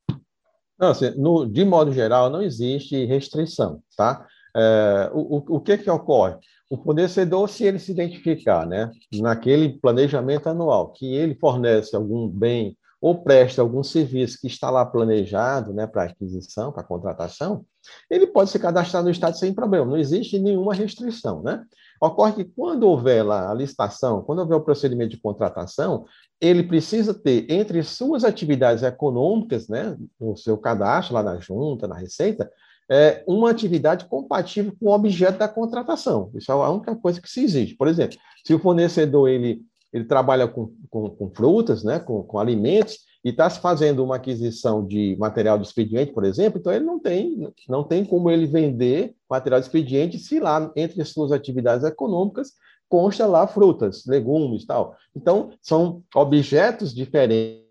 Não, 0.79 0.89
assim, 0.89 1.11
no, 1.11 1.45
de 1.45 1.63
modo 1.63 1.93
geral, 1.93 2.29
não 2.29 2.41
existe 2.41 3.05
restrição, 3.05 3.81
tá? 3.95 4.25
É, 4.55 5.09
o, 5.13 5.57
o, 5.57 5.61
que 5.61 5.77
que 5.77 5.89
ocorre? 5.89 6.35
O 6.69 6.77
fornecedor, 6.77 7.47
se 7.47 7.63
ele 7.65 7.79
se 7.79 7.91
identificar, 7.91 8.65
né, 8.65 8.89
naquele 9.13 9.77
planejamento 9.79 10.47
anual, 10.47 10.91
que 10.91 11.13
ele 11.13 11.35
fornece 11.35 11.95
algum 11.95 12.27
bem 12.27 12.75
ou 13.01 13.23
presta 13.23 13.61
algum 13.61 13.81
serviço 13.81 14.37
que 14.39 14.47
está 14.47 14.69
lá 14.69 14.85
planejado, 14.85 15.73
né, 15.73 15.87
para 15.87 16.03
aquisição, 16.03 16.71
para 16.71 16.83
contratação, 16.83 17.65
ele 18.09 18.27
pode 18.27 18.51
se 18.51 18.59
cadastrar 18.59 19.03
no 19.03 19.09
Estado 19.09 19.37
sem 19.37 19.53
problema, 19.53 19.87
não 19.87 19.97
existe 19.97 20.37
nenhuma 20.37 20.75
restrição, 20.75 21.41
né? 21.41 21.63
Ocorre 21.99 22.33
que 22.33 22.45
quando 22.45 22.83
houver 22.83 23.23
lá 23.23 23.51
a 23.51 23.53
licitação, 23.53 24.21
quando 24.21 24.39
houver 24.39 24.55
o 24.55 24.61
procedimento 24.61 25.11
de 25.11 25.21
contratação, 25.21 26.05
ele 26.39 26.63
precisa 26.63 27.13
ter 27.13 27.51
entre 27.51 27.81
suas 27.83 28.23
atividades 28.23 28.83
econômicas, 28.83 29.67
né, 29.67 29.97
no 30.19 30.37
seu 30.37 30.57
cadastro 30.57 31.15
lá 31.15 31.23
na 31.23 31.39
junta, 31.39 31.87
na 31.87 31.97
Receita, 31.97 32.51
é, 32.89 33.23
uma 33.25 33.49
atividade 33.49 34.05
compatível 34.05 34.73
com 34.77 34.87
o 34.87 34.93
objeto 34.93 35.39
da 35.39 35.47
contratação. 35.47 36.29
Isso 36.35 36.51
é 36.51 36.55
a 36.55 36.69
única 36.69 36.95
coisa 36.95 37.21
que 37.21 37.29
se 37.29 37.43
exige. 37.43 37.75
Por 37.75 37.87
exemplo, 37.87 38.17
se 38.45 38.53
o 38.53 38.59
fornecedor 38.59 39.29
ele, 39.29 39.61
ele 39.93 40.05
trabalha 40.05 40.47
com, 40.47 40.71
com, 40.89 41.09
com 41.09 41.29
frutas, 41.29 41.83
né, 41.83 41.99
com, 41.99 42.23
com 42.23 42.39
alimentos, 42.39 42.99
e 43.23 43.29
está 43.29 43.49
fazendo 43.49 44.03
uma 44.03 44.15
aquisição 44.15 44.85
de 44.85 45.15
material 45.19 45.57
de 45.57 45.67
expediente, 45.67 46.11
por 46.11 46.23
exemplo, 46.25 46.59
então 46.59 46.73
ele 46.73 46.85
não 46.85 46.99
tem, 46.99 47.53
não 47.69 47.83
tem 47.83 48.03
como 48.03 48.31
ele 48.31 48.47
vender 48.47 49.13
material 49.29 49.59
de 49.59 49.67
expediente 49.67 50.17
se 50.17 50.39
lá, 50.39 50.71
entre 50.75 51.01
as 51.01 51.09
suas 51.09 51.31
atividades 51.31 51.85
econômicas, 51.85 52.53
consta 52.89 53.25
lá 53.25 53.47
frutas, 53.47 54.03
legumes 54.05 54.65
tal. 54.65 54.95
Então, 55.15 55.51
são 55.61 56.03
objetos 56.13 56.93
diferentes, 56.93 57.70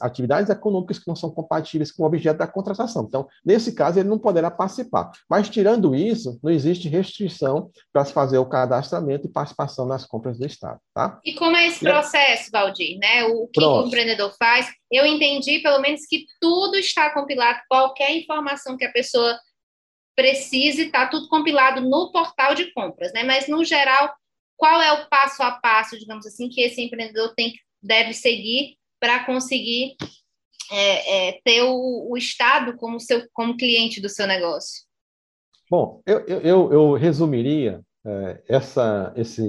atividades 0.00 0.50
econômicas 0.50 0.98
que 0.98 1.08
não 1.08 1.16
são 1.16 1.30
compatíveis 1.30 1.90
com 1.90 2.02
o 2.02 2.06
objeto 2.06 2.38
da 2.38 2.46
contratação. 2.46 3.04
Então, 3.08 3.26
nesse 3.44 3.74
caso, 3.74 3.98
ele 3.98 4.08
não 4.08 4.18
poderá 4.18 4.50
participar. 4.50 5.10
Mas, 5.28 5.48
tirando 5.48 5.94
isso, 5.94 6.38
não 6.42 6.50
existe 6.50 6.88
restrição 6.88 7.70
para 7.92 8.04
se 8.04 8.12
fazer 8.12 8.38
o 8.38 8.48
cadastramento 8.48 9.26
e 9.26 9.32
participação 9.32 9.86
nas 9.86 10.04
compras 10.04 10.38
do 10.38 10.46
Estado. 10.46 10.78
Tá? 10.94 11.20
E 11.24 11.34
como 11.34 11.56
é 11.56 11.66
esse 11.66 11.80
processo, 11.80 12.50
Valdir? 12.50 12.98
Né? 12.98 13.24
O 13.24 13.46
que 13.46 13.60
Pronto. 13.60 13.84
o 13.84 13.88
empreendedor 13.88 14.34
faz? 14.38 14.68
Eu 14.90 15.06
entendi, 15.06 15.60
pelo 15.60 15.80
menos, 15.80 16.02
que 16.06 16.26
tudo 16.40 16.76
está 16.76 17.10
compilado, 17.10 17.60
qualquer 17.68 18.14
informação 18.16 18.76
que 18.76 18.84
a 18.84 18.92
pessoa 18.92 19.38
precise, 20.14 20.82
está 20.82 21.06
tudo 21.06 21.28
compilado 21.28 21.80
no 21.80 22.12
portal 22.12 22.54
de 22.54 22.70
compras, 22.72 23.12
né? 23.12 23.22
Mas, 23.24 23.48
no 23.48 23.64
geral, 23.64 24.12
qual 24.56 24.80
é 24.80 24.92
o 24.92 25.08
passo 25.08 25.42
a 25.42 25.52
passo, 25.52 25.98
digamos 25.98 26.26
assim, 26.26 26.48
que 26.48 26.60
esse 26.60 26.82
empreendedor 26.82 27.32
tem, 27.34 27.54
deve 27.82 28.12
seguir 28.12 28.76
para 29.02 29.26
conseguir 29.26 29.96
é, 30.70 31.30
é, 31.30 31.40
ter 31.44 31.62
o, 31.62 32.08
o, 32.08 32.16
Estado 32.16 32.76
como, 32.76 33.00
seu, 33.00 33.28
como 33.32 33.56
cliente 33.56 34.00
do 34.00 34.08
seu 34.08 34.28
negócio? 34.28 34.84
Bom, 35.68 36.00
eu, 36.06 36.20
eu, 36.20 36.72
eu 36.72 36.92
resumiria 36.92 37.82
é, 38.06 38.42
essa, 38.48 39.12
esse, 39.16 39.42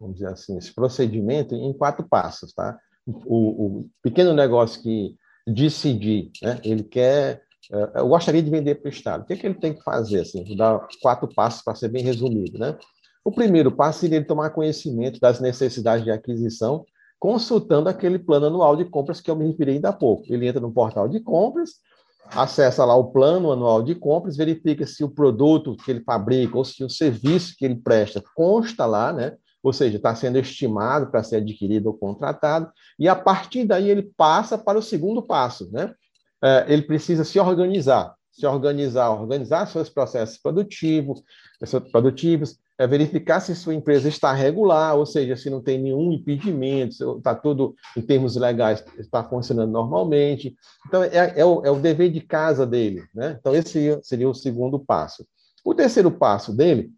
vamos 0.00 0.16
dizer 0.16 0.28
assim, 0.28 0.56
esse 0.56 0.74
procedimento 0.74 1.54
em 1.54 1.70
quatro 1.74 2.08
passos, 2.08 2.54
tá? 2.54 2.78
O, 3.06 3.80
o 3.80 3.90
pequeno 4.02 4.32
negócio 4.32 4.82
que 4.82 5.14
decidir, 5.46 6.30
né? 6.42 6.58
ele 6.64 6.82
quer, 6.82 7.42
é, 7.70 8.00
eu 8.00 8.08
gostaria 8.08 8.42
de 8.42 8.50
vender 8.50 8.76
para 8.76 8.88
o 8.88 8.92
Estado. 8.92 9.22
O 9.22 9.26
que, 9.26 9.34
é 9.34 9.36
que 9.36 9.46
ele 9.46 9.60
tem 9.60 9.74
que 9.74 9.82
fazer? 9.82 10.20
Assim, 10.20 10.42
vou 10.44 10.56
dar 10.56 10.88
quatro 11.02 11.28
passos 11.28 11.62
para 11.62 11.74
ser 11.74 11.88
bem 11.88 12.02
resumido, 12.02 12.58
né? 12.58 12.74
O 13.22 13.30
primeiro 13.30 13.70
passo 13.70 14.00
seria 14.00 14.16
ele 14.16 14.24
tomar 14.24 14.48
conhecimento 14.48 15.20
das 15.20 15.40
necessidades 15.40 16.04
de 16.04 16.10
aquisição, 16.10 16.86
consultando 17.24 17.88
aquele 17.88 18.18
plano 18.18 18.48
anual 18.48 18.76
de 18.76 18.84
compras 18.84 19.18
que 19.18 19.30
eu 19.30 19.34
me 19.34 19.46
referi 19.46 19.70
ainda 19.70 19.88
há 19.88 19.92
pouco. 19.94 20.26
Ele 20.28 20.46
entra 20.46 20.60
no 20.60 20.70
portal 20.70 21.08
de 21.08 21.20
compras, 21.20 21.76
acessa 22.30 22.84
lá 22.84 22.94
o 22.94 23.12
plano 23.12 23.50
anual 23.50 23.82
de 23.82 23.94
compras, 23.94 24.36
verifica 24.36 24.86
se 24.86 25.02
o 25.02 25.08
produto 25.08 25.74
que 25.74 25.90
ele 25.90 26.04
fabrica 26.04 26.58
ou 26.58 26.66
se 26.66 26.84
o 26.84 26.90
serviço 26.90 27.54
que 27.56 27.64
ele 27.64 27.76
presta 27.76 28.22
consta 28.34 28.84
lá, 28.84 29.10
né? 29.10 29.38
ou 29.62 29.72
seja, 29.72 29.96
está 29.96 30.14
sendo 30.14 30.38
estimado 30.38 31.10
para 31.10 31.22
ser 31.22 31.36
adquirido 31.36 31.86
ou 31.86 31.94
contratado, 31.94 32.70
e 32.98 33.08
a 33.08 33.16
partir 33.16 33.64
daí 33.64 33.88
ele 33.88 34.02
passa 34.02 34.58
para 34.58 34.78
o 34.78 34.82
segundo 34.82 35.22
passo. 35.22 35.70
Né? 35.72 35.94
É, 36.42 36.66
ele 36.68 36.82
precisa 36.82 37.24
se 37.24 37.40
organizar, 37.40 38.14
se 38.30 38.46
organizar, 38.46 39.08
organizar 39.08 39.64
seus 39.64 39.88
processos 39.88 40.36
produtivos, 40.36 41.22
produtivos, 41.90 42.58
é 42.78 42.86
verificar 42.86 43.40
se 43.40 43.54
sua 43.54 43.74
empresa 43.74 44.08
está 44.08 44.32
regular, 44.32 44.96
ou 44.96 45.06
seja, 45.06 45.36
se 45.36 45.48
não 45.48 45.60
tem 45.60 45.80
nenhum 45.80 46.12
impedimento, 46.12 47.18
está 47.18 47.34
tudo 47.34 47.74
em 47.96 48.02
termos 48.02 48.36
legais, 48.36 48.84
está 48.98 49.22
funcionando 49.22 49.70
normalmente. 49.70 50.56
Então, 50.86 51.02
é, 51.04 51.34
é, 51.36 51.44
o, 51.44 51.64
é 51.64 51.70
o 51.70 51.78
dever 51.78 52.10
de 52.10 52.20
casa 52.20 52.66
dele. 52.66 53.04
Né? 53.14 53.36
Então, 53.38 53.54
esse 53.54 53.98
seria 54.02 54.28
o 54.28 54.34
segundo 54.34 54.78
passo. 54.78 55.24
O 55.64 55.74
terceiro 55.74 56.10
passo 56.10 56.52
dele 56.52 56.90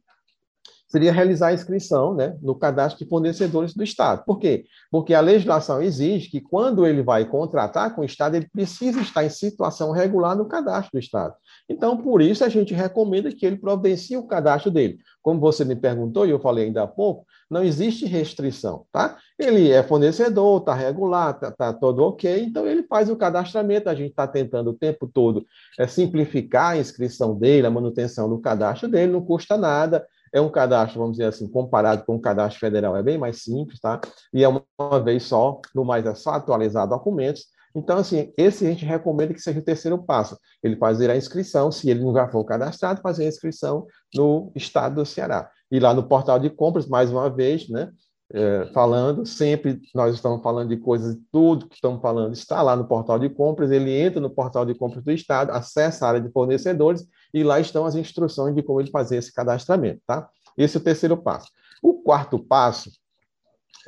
seria 0.97 1.13
realizar 1.13 1.49
a 1.49 1.53
inscrição 1.53 2.15
né, 2.15 2.39
no 2.41 2.55
cadastro 2.55 3.05
de 3.05 3.11
fornecedores 3.11 3.75
do 3.75 3.85
Estado. 3.85 4.25
Por 4.25 4.39
quê? 4.39 4.65
Porque 4.91 5.13
a 5.13 5.21
legislação 5.21 5.83
exige 5.83 6.31
que, 6.31 6.41
quando 6.41 6.87
ele 6.87 7.03
vai 7.03 7.27
contratar 7.27 7.95
com 7.95 8.01
o 8.01 8.05
Estado, 8.05 8.37
ele 8.37 8.49
precisa 8.51 9.03
estar 9.03 9.23
em 9.23 9.29
situação 9.29 9.91
regular 9.91 10.35
no 10.35 10.47
cadastro 10.47 10.93
do 10.95 10.99
Estado. 10.99 11.35
Então, 11.69 11.99
por 11.99 12.23
isso, 12.23 12.43
a 12.45 12.49
gente 12.49 12.73
recomenda 12.73 13.31
que 13.31 13.45
ele 13.45 13.59
providencie 13.59 14.17
o 14.17 14.27
cadastro 14.27 14.71
dele. 14.71 14.97
Como 15.21 15.39
você 15.39 15.67
me 15.67 15.77
perguntou, 15.77 16.25
e 16.25 16.31
eu 16.31 16.41
falei 16.41 16.65
ainda 16.65 16.85
há 16.85 16.87
pouco, 16.87 17.27
não 17.51 17.63
existe 17.63 18.07
restrição, 18.07 18.87
tá? 18.91 19.19
Ele 19.39 19.71
é 19.71 19.83
fornecedor, 19.83 20.61
está 20.61 20.73
regular, 20.73 21.35
está 21.35 21.51
tá 21.51 21.73
todo 21.75 22.03
ok, 22.03 22.43
então 22.43 22.67
ele 22.67 22.85
faz 22.85 23.11
o 23.11 23.17
cadastramento. 23.17 23.91
A 23.91 23.95
gente 23.95 24.11
está 24.11 24.27
tentando 24.27 24.71
o 24.71 24.75
tempo 24.75 25.07
todo 25.07 25.45
é, 25.79 25.87
simplificar 25.87 26.73
a 26.73 26.79
inscrição 26.79 27.39
dele, 27.39 27.67
a 27.67 27.71
manutenção 27.71 28.31
do 28.31 28.39
cadastro 28.39 28.89
dele, 28.89 29.13
não 29.13 29.21
custa 29.21 29.59
nada 29.59 30.07
é 30.37 30.41
um 30.41 30.51
cadastro, 30.51 31.01
vamos 31.01 31.17
dizer 31.17 31.29
assim, 31.29 31.49
comparado 31.49 32.05
com 32.05 32.17
o 32.17 32.21
cadastro 32.21 32.61
federal, 32.61 32.95
é 32.95 33.03
bem 33.03 33.17
mais 33.17 33.43
simples, 33.43 33.81
tá? 33.81 33.99
E 34.35 34.45
é 34.45 34.49
uma, 34.49 34.63
uma 34.79 35.03
vez 35.03 35.23
só, 35.23 35.59
no 35.75 35.83
mais 35.83 36.05
é 36.05 36.15
só 36.15 36.33
atualizar 36.33 36.87
documentos. 36.87 37.47
Então, 37.75 37.97
assim, 37.97 38.33
esse 38.37 38.67
a 38.67 38.71
gente 38.71 38.85
recomenda 38.85 39.33
que 39.33 39.41
seja 39.41 39.59
o 39.59 39.63
terceiro 39.63 40.03
passo. 40.03 40.39
Ele 40.63 40.77
fazer 40.77 41.11
a 41.11 41.17
inscrição, 41.17 41.73
se 41.73 41.89
ele 41.89 42.01
não 42.01 42.13
já 42.13 42.29
for 42.29 42.45
cadastrado, 42.45 43.01
fazer 43.01 43.25
a 43.25 43.29
inscrição 43.29 43.87
no 44.15 44.53
estado 44.55 44.97
do 44.97 45.07
Ceará. 45.07 45.51
E 45.71 45.81
lá 45.81 45.95
no 45.95 46.07
portal 46.07 46.39
de 46.39 46.51
compras, 46.51 46.87
mais 46.87 47.11
uma 47.11 47.31
vez, 47.31 47.69
né? 47.71 47.91
É, 48.33 48.67
falando, 48.73 49.25
sempre 49.25 49.81
nós 49.95 50.13
estamos 50.13 50.43
falando 50.43 50.69
de 50.69 50.77
coisas, 50.77 51.17
tudo 51.31 51.69
que 51.69 51.77
estamos 51.77 52.03
falando 52.03 52.33
está 52.33 52.61
lá 52.61 52.75
no 52.75 52.85
portal 52.85 53.21
de 53.21 53.29
compras, 53.29 53.71
ele 53.71 53.93
entra 53.93 54.21
no 54.21 54.29
portal 54.29 54.67
de 54.67 54.75
compras 54.75 55.05
do 55.05 55.13
Estado, 55.13 55.53
acessa 55.53 56.05
a 56.05 56.09
área 56.09 56.21
de 56.21 56.33
fornecedores 56.33 57.07
e 57.33 57.45
lá 57.45 57.61
estão 57.61 57.87
as 57.87 57.95
instruções 57.95 58.53
de 58.53 58.65
como 58.65 58.81
ele 58.81 58.91
fazer 58.91 59.19
esse 59.19 59.33
cadastramento, 59.33 60.01
tá? 60.05 60.29
Esse 60.59 60.77
é 60.77 60.81
o 60.81 60.83
terceiro 60.83 61.17
passo. 61.17 61.53
O 61.81 62.03
quarto 62.03 62.37
passo 62.37 62.91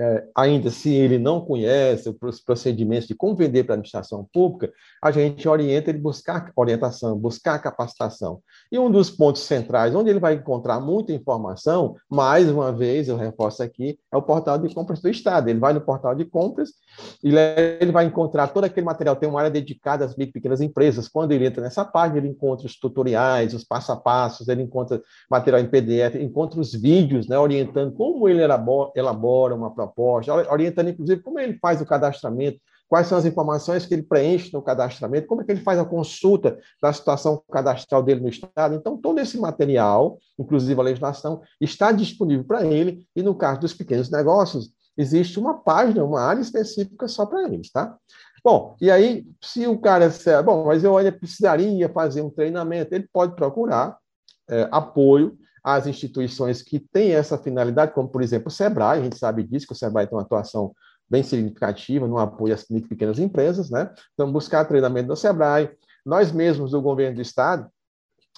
é, 0.01 0.25
ainda 0.33 0.71
se 0.71 0.95
ele 0.95 1.19
não 1.19 1.41
conhece 1.41 2.15
os 2.23 2.41
procedimentos 2.41 3.09
de 3.09 3.17
como 3.17 3.35
vender 3.35 3.65
para 3.65 3.73
a 3.73 3.75
administração 3.75 4.29
pública, 4.33 4.73
a 5.03 5.11
gente 5.11 5.49
orienta 5.49 5.91
ele 5.91 5.99
buscar 5.99 6.53
orientação, 6.55 7.19
buscar 7.19 7.59
capacitação. 7.59 8.41
E 8.71 8.79
um 8.79 8.89
dos 8.89 9.11
pontos 9.11 9.43
centrais, 9.43 9.95
onde 9.95 10.11
ele 10.11 10.21
vai 10.21 10.35
encontrar 10.35 10.79
muita 10.79 11.13
informação, 11.13 11.97
mais 12.09 12.49
uma 12.49 12.71
vez, 12.71 13.09
eu 13.09 13.17
reforço 13.17 13.61
aqui, 13.61 13.99
é 14.13 14.17
o 14.17 14.23
portal 14.23 14.57
de 14.57 14.73
compras 14.73 15.01
do 15.01 15.09
Estado. 15.09 15.49
Ele 15.49 15.59
vai 15.59 15.73
no 15.73 15.81
portal 15.81 16.15
de 16.15 16.25
compras 16.25 16.71
e 17.23 17.35
ele 17.81 17.91
vai 17.91 18.05
encontrar 18.05 18.49
todo 18.49 18.65
aquele 18.65 18.87
material, 18.87 19.17
tem 19.17 19.29
uma 19.29 19.41
área 19.41 19.51
dedicada 19.51 20.05
às 20.05 20.15
pequenas 20.15 20.61
empresas. 20.61 21.09
Quando 21.09 21.33
ele 21.33 21.47
entra 21.47 21.63
nessa 21.63 21.85
página, 21.85 22.19
ele 22.19 22.29
encontra 22.29 22.67
os 22.67 22.79
tutoriais, 22.79 23.53
os 23.53 23.65
passo 23.65 23.91
a 23.91 23.97
passos, 23.97 24.47
ele 24.47 24.63
encontra 24.63 25.03
material 25.29 25.61
em 25.61 25.67
PDF, 25.67 26.15
encontra 26.21 26.61
os 26.61 26.73
vídeos, 26.73 27.27
né, 27.27 27.37
orientando 27.37 27.93
como 27.93 28.29
ele 28.29 28.43
elabora 28.95 29.55
uma 29.55 29.75
proposta 29.75 29.88
proposta, 29.89 30.33
orientando 30.53 30.91
inclusive 30.91 31.23
como 31.23 31.39
ele 31.39 31.59
faz 31.59 31.81
o 31.81 31.87
cadastramento, 31.87 32.61
quais 32.89 33.07
são 33.07 33.19
as 33.19 33.27
informações 33.27 33.85
que 33.85 33.95
ele 33.95 34.03
preenche 34.03 34.53
no 34.53 34.63
cadastramento, 34.63 35.27
como 35.27 35.43
é 35.43 35.45
que 35.45 35.53
ele 35.53 35.61
faz 35.61 35.79
a 35.79 35.85
consulta 35.85 36.59
da 36.81 36.93
situação 36.93 37.43
cadastral 37.51 38.03
dele 38.03 38.21
no 38.21 38.29
Estado. 38.29 38.75
Então, 38.75 38.97
todo 38.97 39.21
esse 39.21 39.39
material, 39.39 40.19
inclusive 40.39 40.81
a 40.81 40.85
legislação, 40.85 41.43
está 41.61 41.93
disponível 41.93 42.45
para 42.45 42.65
ele, 42.65 43.07
e 43.15 43.23
no 43.23 43.35
caso 43.35 43.61
dos 43.61 43.75
pequenos 43.75 44.11
negócios, 44.11 44.71
existe 44.97 45.39
uma 45.39 45.55
página, 45.55 46.03
uma 46.03 46.21
área 46.21 46.41
específica 46.41 47.07
só 47.07 47.27
para 47.27 47.45
eles, 47.45 47.71
tá? 47.71 47.97
Bom, 48.43 48.77
e 48.81 48.91
aí, 48.91 49.27
se 49.43 49.67
o 49.67 49.79
cara 49.79 50.09
disser, 50.09 50.43
bom, 50.43 50.65
mas 50.65 50.83
eu 50.83 50.97
ainda 50.97 51.13
precisaria 51.13 51.89
fazer 51.89 52.23
um 52.23 52.31
treinamento, 52.31 52.95
ele 52.95 53.09
pode 53.13 53.35
procurar 53.35 53.99
é, 54.49 54.67
apoio 54.71 55.37
às 55.63 55.87
instituições 55.87 56.63
que 56.63 56.79
têm 56.79 57.13
essa 57.13 57.39
finalidade, 57.39 57.93
como, 57.93 58.09
por 58.09 58.23
exemplo, 58.23 58.49
o 58.49 58.51
SEBRAE, 58.51 59.01
a 59.01 59.03
gente 59.03 59.19
sabe 59.19 59.43
disso, 59.43 59.67
que 59.67 59.73
o 59.73 59.77
SEBRAE 59.77 60.07
tem 60.07 60.17
uma 60.17 60.25
atuação 60.25 60.73
bem 61.09 61.23
significativa 61.23 62.07
no 62.07 62.19
apoio 62.19 62.55
às 62.55 62.65
pequenas 62.65 63.19
empresas, 63.19 63.71
né? 63.71 63.91
Então, 64.15 64.31
buscar 64.31 64.65
treinamento 64.65 65.09
do 65.09 65.17
SEBRAE. 65.17 65.71
Nós 66.05 66.33
mesmos, 66.33 66.71
do 66.71 66.81
governo 66.81 67.17
do 67.17 67.23
Estado, 67.23 67.69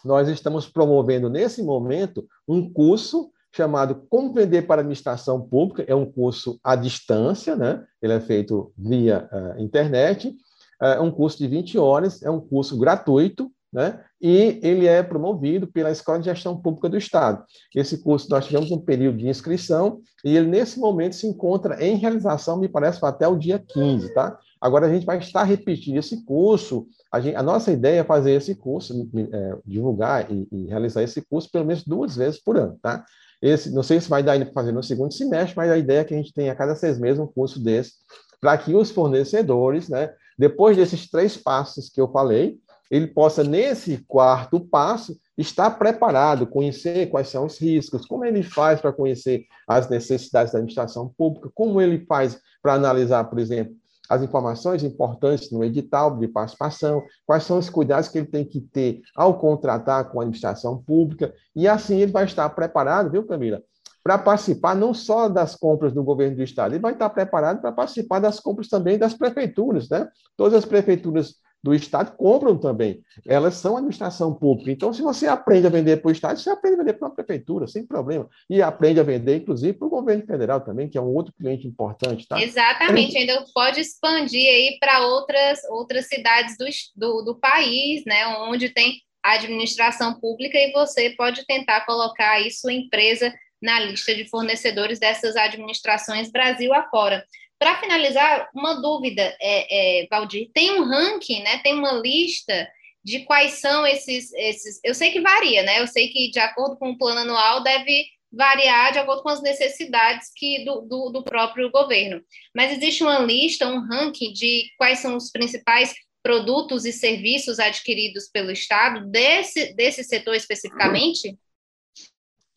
nós 0.05 0.29
estamos 0.29 0.69
promovendo, 0.69 1.29
nesse 1.29 1.63
momento, 1.63 2.27
um 2.49 2.73
curso 2.73 3.31
chamado 3.53 4.07
Compreender 4.09 4.67
para 4.67 4.81
Administração 4.81 5.41
Pública, 5.41 5.85
é 5.87 5.95
um 5.95 6.11
curso 6.11 6.59
à 6.63 6.77
distância, 6.77 7.57
né? 7.57 7.85
ele 8.01 8.13
é 8.13 8.21
feito 8.21 8.73
via 8.79 9.29
uh, 9.33 9.61
internet, 9.61 10.35
é 10.81 11.01
um 11.01 11.11
curso 11.11 11.37
de 11.39 11.47
20 11.47 11.77
horas, 11.77 12.23
é 12.23 12.31
um 12.31 12.41
curso 12.41 12.79
gratuito, 12.79 13.53
né? 13.73 14.01
e 14.21 14.61
ele 14.63 14.87
é 14.87 15.03
promovido 15.03 15.67
pela 15.67 15.91
Escola 15.91 16.19
de 16.19 16.27
Gestão 16.27 16.61
Pública 16.61 16.89
do 16.89 16.99
Estado. 16.99 17.43
Esse 17.75 18.03
curso 18.03 18.29
nós 18.29 18.45
tivemos 18.45 18.71
um 18.71 18.81
período 18.81 19.19
de 19.19 19.29
inscrição 19.29 20.01
e 20.25 20.37
ele, 20.37 20.47
nesse 20.47 20.79
momento, 20.79 21.15
se 21.15 21.27
encontra 21.27 21.83
em 21.83 21.97
realização, 21.97 22.59
me 22.59 22.69
parece, 22.69 22.99
até 23.03 23.27
o 23.27 23.37
dia 23.37 23.59
15, 23.59 24.13
tá? 24.13 24.39
Agora 24.61 24.87
a 24.87 24.93
gente 24.93 25.07
vai 25.07 25.19
estar 25.19 25.43
repetindo 25.45 25.97
esse 25.97 26.23
curso, 26.25 26.87
a, 27.11 27.19
gente, 27.21 27.35
a 27.35 27.43
nossa 27.43 27.73
ideia 27.73 28.01
é 28.01 28.05
fazer 28.05 28.33
esse 28.33 28.55
curso, 28.55 29.09
é, 29.33 29.57
divulgar 29.65 30.31
e, 30.31 30.47
e, 30.53 30.67
realizar 30.67 31.03
esse 31.03 31.23
curso 31.23 31.51
pelo 31.51 31.65
menos 31.65 31.83
duas 31.83 32.15
vezes 32.17 32.39
por 32.39 32.59
ano, 32.59 32.79
tá? 32.83 33.05
Esse, 33.41 33.73
não 33.73 33.83
sei 33.83 33.99
se 34.01 34.11
vai 34.11 34.23
dar 34.23 34.39
para 34.39 34.53
fazer 34.53 34.73
no 34.73 34.83
segundo 34.83 35.15
semestre, 35.15 35.57
mas 35.57 35.71
a 35.71 35.79
ideia 35.79 36.01
é 36.01 36.05
que 36.05 36.13
a 36.13 36.17
gente 36.17 36.35
tenha 36.35 36.53
a 36.53 36.55
cada 36.55 36.75
seis 36.75 36.99
meses 36.99 37.19
um 37.19 37.27
curso 37.27 37.59
desse, 37.59 37.93
para 38.39 38.59
que 38.59 38.75
os 38.75 38.91
fornecedores, 38.91 39.89
né, 39.89 40.13
depois 40.39 40.77
desses 40.77 41.09
três 41.09 41.39
passos 41.39 41.89
que 41.89 42.01
eu 42.01 42.11
falei, 42.13 42.59
ele 42.91 43.07
possa, 43.07 43.45
nesse 43.45 44.05
quarto 44.09 44.61
passo, 44.61 45.17
estar 45.39 45.71
preparado, 45.71 46.47
conhecer 46.47 47.09
quais 47.09 47.29
são 47.29 47.47
os 47.47 47.59
riscos, 47.59 48.05
como 48.05 48.25
ele 48.25 48.43
faz 48.43 48.81
para 48.81 48.93
conhecer 48.93 49.45
as 49.67 49.89
necessidades 49.89 50.53
da 50.53 50.59
administração 50.59 51.09
pública, 51.17 51.51
como 51.55 51.81
ele 51.81 52.05
faz 52.07 52.39
para 52.63 52.75
analisar, 52.75 53.25
por 53.25 53.39
exemplo, 53.39 53.75
as 54.09 54.23
informações 54.23 54.83
importantes 54.83 55.53
no 55.53 55.63
edital 55.63 56.19
de 56.19 56.27
participação, 56.27 57.01
quais 57.25 57.45
são 57.45 57.59
os 57.59 57.71
cuidados 57.71 58.09
que 58.09 58.19
ele 58.19 58.27
tem 58.27 58.45
que 58.45 58.61
ter 58.61 59.01
ao 59.15 59.39
contratar 59.39 60.11
com 60.11 60.19
a 60.19 60.23
administração 60.25 60.83
pública, 60.83 61.33
e 61.55 61.69
assim 61.69 62.01
ele 62.01 62.11
vai 62.11 62.25
estar 62.25 62.49
preparado, 62.51 63.13
viu, 63.13 63.25
Camila, 63.25 63.63
para 64.03 64.19
participar 64.19 64.75
não 64.75 64.93
só 64.93 65.29
das 65.29 65.55
compras 65.55 65.93
do 65.93 66.03
governo 66.03 66.37
do 66.37 66.43
estado, 66.43 66.73
ele 66.73 66.83
vai 66.83 66.93
estar 66.93 67.09
preparado 67.11 67.61
para 67.61 67.71
participar 67.71 68.19
das 68.19 68.41
compras 68.41 68.67
também 68.67 68.99
das 68.99 69.15
prefeituras, 69.15 69.89
né? 69.89 70.09
Todas 70.37 70.55
as 70.55 70.65
prefeituras 70.65 71.35
do 71.63 71.75
Estado 71.75 72.17
compram 72.17 72.57
também. 72.57 73.03
Elas 73.27 73.55
são 73.55 73.77
administração 73.77 74.35
pública. 74.35 74.71
Então, 74.71 74.93
se 74.93 75.03
você 75.03 75.27
aprende 75.27 75.67
a 75.67 75.71
vender 75.71 75.99
para 75.99 76.09
o 76.09 76.13
Estado, 76.13 76.39
você 76.39 76.51
aprende 76.51 76.77
a 76.77 76.79
vender 76.79 76.95
para 76.95 77.09
uma 77.09 77.15
prefeitura, 77.15 77.67
sem 77.67 77.87
problema. 77.87 78.29
E 78.49 78.63
aprende 78.63 78.99
a 78.99 79.03
vender, 79.05 79.37
inclusive, 79.37 79.75
para 79.75 79.87
o 79.87 79.91
governo 79.91 80.25
federal 80.27 80.61
também, 80.61 80.89
que 80.89 80.97
é 80.97 81.01
um 81.01 81.15
outro 81.15 81.35
cliente 81.39 81.67
importante. 81.67 82.27
Tá? 82.27 82.41
Exatamente, 82.41 83.17
ainda 83.17 83.45
pode 83.55 83.81
expandir 83.81 84.49
aí 84.49 84.79
para 84.81 85.07
outras, 85.07 85.61
outras 85.69 86.07
cidades 86.07 86.57
do, 86.57 86.67
do, 86.97 87.23
do 87.23 87.39
país, 87.39 88.03
né, 88.07 88.27
onde 88.49 88.71
tem 88.71 89.03
administração 89.23 90.19
pública, 90.19 90.57
e 90.57 90.73
você 90.73 91.11
pode 91.11 91.45
tentar 91.47 91.85
colocar 91.85 92.33
aí 92.33 92.51
sua 92.51 92.73
empresa 92.73 93.33
na 93.61 93.79
lista 93.81 94.15
de 94.15 94.27
fornecedores 94.29 94.99
dessas 94.99 95.37
administrações 95.37 96.31
Brasil 96.31 96.73
afora. 96.73 97.23
Para 97.61 97.79
finalizar, 97.79 98.49
uma 98.55 98.81
dúvida, 98.81 99.37
é, 99.39 100.01
é, 100.01 100.07
Valdir, 100.07 100.51
tem 100.55 100.81
um 100.81 100.85
ranking, 100.85 101.43
né? 101.43 101.59
Tem 101.59 101.75
uma 101.75 101.93
lista 101.93 102.67
de 103.05 103.21
quais 103.21 103.61
são 103.61 103.87
esses, 103.87 104.33
esses. 104.33 104.81
Eu 104.83 104.95
sei 104.95 105.11
que 105.11 105.21
varia, 105.21 105.63
né? 105.63 105.79
Eu 105.79 105.87
sei 105.87 106.09
que 106.09 106.31
de 106.31 106.39
acordo 106.39 106.79
com 106.79 106.93
o 106.93 106.97
plano 106.97 107.21
anual 107.21 107.63
deve 107.63 108.07
variar 108.33 108.93
de 108.93 108.99
acordo 108.99 109.23
com 109.23 109.29
as 109.29 109.43
necessidades 109.43 110.31
que 110.35 110.65
do, 110.65 110.81
do, 110.81 111.11
do 111.11 111.23
próprio 111.23 111.71
governo. 111.71 112.23
Mas 112.57 112.73
existe 112.73 113.03
uma 113.03 113.19
lista, 113.19 113.69
um 113.69 113.87
ranking 113.87 114.33
de 114.33 114.65
quais 114.79 115.01
são 115.01 115.15
os 115.15 115.31
principais 115.31 115.93
produtos 116.23 116.87
e 116.87 116.93
serviços 116.95 117.59
adquiridos 117.59 118.27
pelo 118.33 118.51
Estado 118.51 119.07
desse, 119.07 119.75
desse 119.75 120.03
setor 120.03 120.35
especificamente? 120.35 121.37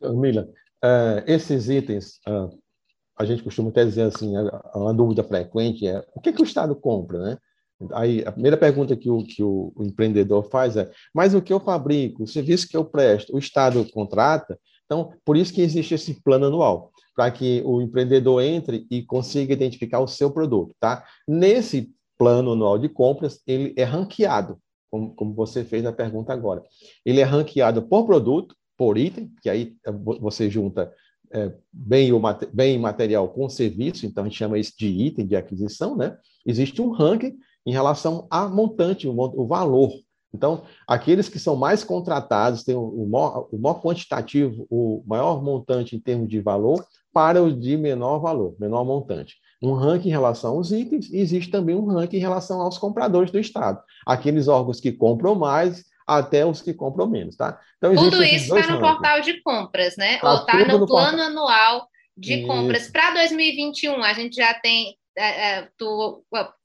Mila, 0.01 0.47
uh, 0.83 1.23
esses 1.27 1.67
itens, 1.67 2.19
uh, 2.25 2.62
a 3.17 3.25
gente 3.25 3.43
costuma 3.43 3.69
até 3.69 3.85
dizer 3.85 4.03
assim, 4.03 4.33
uma 4.75 4.93
dúvida 4.93 5.23
frequente 5.23 5.87
é 5.87 6.03
o 6.15 6.19
que, 6.19 6.33
que 6.33 6.41
o 6.41 6.45
Estado 6.45 6.75
compra, 6.75 7.19
né? 7.19 7.37
Aí 7.91 8.23
a 8.25 8.31
primeira 8.31 8.55
pergunta 8.55 8.95
que 8.95 9.09
o, 9.09 9.23
que 9.23 9.43
o, 9.43 9.73
empreendedor 9.79 10.43
faz 10.49 10.77
é: 10.77 10.89
mas 11.13 11.33
o 11.33 11.41
que 11.41 11.51
eu 11.51 11.59
fabrico, 11.59 12.23
o 12.23 12.27
serviço 12.27 12.67
que 12.67 12.77
eu 12.77 12.85
presto, 12.85 13.35
o 13.35 13.39
Estado 13.39 13.85
contrata? 13.91 14.57
Então, 14.85 15.11
por 15.25 15.35
isso 15.35 15.53
que 15.53 15.61
existe 15.61 15.93
esse 15.93 16.21
plano 16.21 16.45
anual, 16.45 16.91
para 17.15 17.29
que 17.31 17.61
o 17.65 17.81
empreendedor 17.81 18.41
entre 18.41 18.85
e 18.89 19.01
consiga 19.03 19.53
identificar 19.53 19.99
o 19.99 20.07
seu 20.07 20.31
produto, 20.31 20.75
tá? 20.79 21.03
Nesse 21.27 21.91
plano 22.17 22.53
anual 22.53 22.77
de 22.77 22.89
compras, 22.89 23.41
ele 23.47 23.73
é 23.75 23.83
ranqueado, 23.83 24.59
como, 24.89 25.13
como 25.15 25.33
você 25.33 25.63
fez 25.63 25.85
a 25.85 25.91
pergunta 25.91 26.31
agora. 26.31 26.63
Ele 27.05 27.19
é 27.19 27.23
ranqueado 27.23 27.81
por 27.81 28.05
produto, 28.05 28.55
por 28.77 28.97
item, 28.97 29.31
que 29.41 29.49
aí 29.49 29.75
você 30.19 30.49
junta 30.49 30.91
é, 31.33 31.51
bem, 31.71 32.13
o, 32.13 32.21
bem 32.53 32.77
material 32.79 33.27
com 33.27 33.49
serviço, 33.49 34.05
então 34.05 34.23
a 34.23 34.27
gente 34.27 34.37
chama 34.37 34.59
isso 34.59 34.73
de 34.77 34.87
item 34.87 35.25
de 35.25 35.35
aquisição, 35.35 35.95
né? 35.95 36.15
Existe 36.45 36.81
um 36.81 36.91
ranking 36.91 37.35
em 37.65 37.71
relação 37.71 38.27
a 38.29 38.47
montante, 38.47 39.07
o, 39.07 39.13
o 39.13 39.47
valor. 39.47 39.91
Então, 40.33 40.63
aqueles 40.87 41.29
que 41.29 41.39
são 41.39 41.55
mais 41.55 41.83
contratados 41.83 42.63
têm 42.63 42.75
o, 42.75 42.81
o, 42.81 43.09
maior, 43.09 43.47
o 43.51 43.57
maior 43.57 43.81
quantitativo, 43.81 44.65
o 44.69 45.03
maior 45.05 45.43
montante 45.43 45.95
em 45.95 45.99
termos 45.99 46.27
de 46.27 46.39
valor, 46.39 46.85
para 47.11 47.41
os 47.41 47.59
de 47.59 47.77
menor 47.77 48.19
valor, 48.19 48.55
menor 48.59 48.83
montante. 48.83 49.35
Um 49.61 49.73
ranking 49.73 50.09
em 50.09 50.11
relação 50.11 50.55
aos 50.55 50.71
itens, 50.71 51.09
e 51.11 51.17
existe 51.17 51.51
também 51.51 51.75
um 51.75 51.85
ranking 51.85 52.17
em 52.17 52.21
relação 52.21 52.61
aos 52.61 52.77
compradores 52.77 53.31
do 53.31 53.39
Estado. 53.39 53.81
Aqueles 54.05 54.47
órgãos 54.47 54.79
que 54.79 54.91
compram 54.91 55.35
mais 55.35 55.85
até 56.07 56.45
os 56.45 56.61
que 56.61 56.73
compram 56.73 57.07
menos, 57.07 57.35
tá? 57.35 57.59
Então, 57.77 57.95
Tudo 57.95 58.23
isso 58.23 58.55
está 58.55 58.73
no 58.73 58.79
portal 58.79 59.21
de 59.21 59.41
compras, 59.41 59.95
né? 59.97 60.17
Tá 60.19 60.31
Ou 60.31 60.39
está 60.39 60.57
no, 60.57 60.79
no, 60.79 60.87
plano 60.87 61.17
portal. 61.17 61.25
anual 61.25 61.87
de 62.17 62.35
isso. 62.35 62.47
compras. 62.47 62.89
Para 62.89 63.11
2021, 63.11 64.03
a 64.03 64.13
gente 64.13 64.35
já 64.35 64.53
tem 64.53 64.97
é, 65.17 65.49
é, 65.49 65.69
tu, 65.77 66.23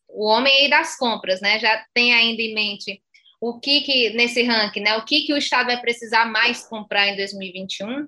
o 0.08 0.26
homem 0.26 0.52
aí 0.52 0.70
das 0.70 0.96
compras, 0.96 1.40
né? 1.40 1.58
Já 1.58 1.84
tem 1.94 2.12
ainda 2.12 2.42
em 2.42 2.54
mente 2.54 3.02
o 3.40 3.58
que, 3.58 3.82
que 3.82 4.10
nesse 4.10 4.42
ranking, 4.42 4.80
né? 4.80 4.96
O 4.96 5.04
que, 5.04 5.22
que 5.22 5.32
o 5.32 5.38
Estado 5.38 5.66
vai 5.66 5.80
precisar 5.80 6.26
mais 6.26 6.66
comprar 6.66 7.08
em 7.08 7.16
2021? 7.16 8.06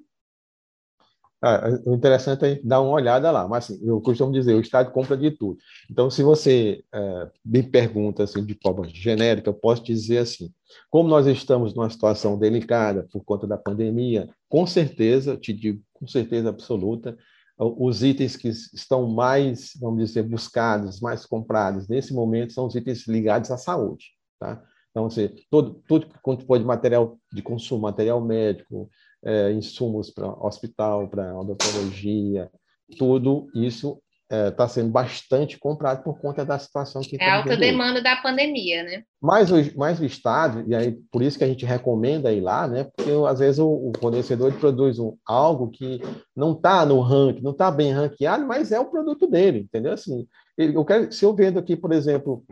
Ah, 1.42 1.70
o 1.86 1.94
interessante 1.94 2.44
é 2.44 2.60
dar 2.62 2.82
uma 2.82 2.92
olhada 2.92 3.30
lá, 3.30 3.48
mas 3.48 3.64
assim, 3.64 3.80
eu 3.82 3.98
costumo 4.00 4.30
dizer, 4.30 4.54
o 4.54 4.60
Estado 4.60 4.90
compra 4.90 5.16
de 5.16 5.30
tudo. 5.30 5.58
Então, 5.90 6.10
se 6.10 6.22
você 6.22 6.84
é, 6.92 7.30
me 7.42 7.62
pergunta 7.62 8.24
assim, 8.24 8.44
de 8.44 8.58
forma 8.62 8.86
genérica, 8.86 9.48
eu 9.48 9.54
posso 9.54 9.82
dizer 9.82 10.18
assim, 10.18 10.52
como 10.90 11.08
nós 11.08 11.26
estamos 11.26 11.74
numa 11.74 11.88
situação 11.88 12.38
delicada 12.38 13.08
por 13.10 13.24
conta 13.24 13.46
da 13.46 13.56
pandemia, 13.56 14.28
com 14.50 14.66
certeza, 14.66 15.36
te 15.36 15.52
digo 15.52 15.82
com 15.94 16.06
certeza 16.06 16.50
absoluta, 16.50 17.16
os 17.58 18.02
itens 18.02 18.36
que 18.36 18.48
estão 18.48 19.06
mais, 19.06 19.72
vamos 19.78 20.04
dizer, 20.04 20.22
buscados, 20.22 21.00
mais 21.00 21.26
comprados 21.26 21.88
nesse 21.88 22.12
momento 22.14 22.52
são 22.54 22.66
os 22.66 22.74
itens 22.74 23.06
ligados 23.06 23.50
à 23.50 23.58
saúde, 23.58 24.06
tá? 24.38 24.62
Então, 24.90 25.06
assim, 25.06 25.30
todo, 25.50 25.82
tudo 25.86 26.06
quanto 26.22 26.44
for 26.44 26.58
de 26.58 26.64
material 26.64 27.18
de 27.32 27.42
consumo, 27.42 27.82
material 27.82 28.20
médico, 28.20 28.90
é, 29.24 29.52
insumos 29.52 30.10
para 30.10 30.28
hospital, 30.28 31.08
para 31.08 31.38
odontologia, 31.38 32.50
tudo 32.98 33.48
isso 33.54 34.00
está 34.30 34.64
é, 34.64 34.68
sendo 34.68 34.90
bastante 34.90 35.58
comprado 35.58 36.04
por 36.04 36.20
conta 36.20 36.44
da 36.44 36.56
situação 36.56 37.02
que 37.02 37.16
é 37.20 37.28
alta 37.28 37.56
demanda 37.56 38.00
da 38.00 38.14
pandemia, 38.16 38.84
né? 38.84 39.02
Mas 39.20 39.50
o, 39.50 39.56
mas 39.76 39.98
o 39.98 40.04
Estado, 40.04 40.64
e 40.68 40.74
aí 40.74 40.96
por 41.10 41.20
isso 41.20 41.36
que 41.36 41.42
a 41.42 41.48
gente 41.48 41.64
recomenda 41.64 42.32
ir 42.32 42.40
lá, 42.40 42.68
né? 42.68 42.84
Porque 42.84 43.10
às 43.28 43.40
vezes 43.40 43.58
o, 43.58 43.68
o 43.68 43.92
fornecedor 43.98 44.52
produz 44.52 45.00
um, 45.00 45.16
algo 45.26 45.68
que 45.68 46.00
não 46.34 46.52
está 46.52 46.86
no 46.86 47.00
ranking, 47.00 47.42
não 47.42 47.50
está 47.50 47.72
bem 47.72 47.92
ranqueado, 47.92 48.46
mas 48.46 48.70
é 48.70 48.78
o 48.78 48.88
produto 48.88 49.26
dele, 49.26 49.60
entendeu? 49.60 49.92
Assim, 49.92 50.28
eu 50.56 50.84
quero, 50.84 51.10
se 51.10 51.24
eu 51.24 51.34
vendo 51.34 51.58
aqui, 51.58 51.74
por 51.74 51.92
exemplo, 51.92 52.44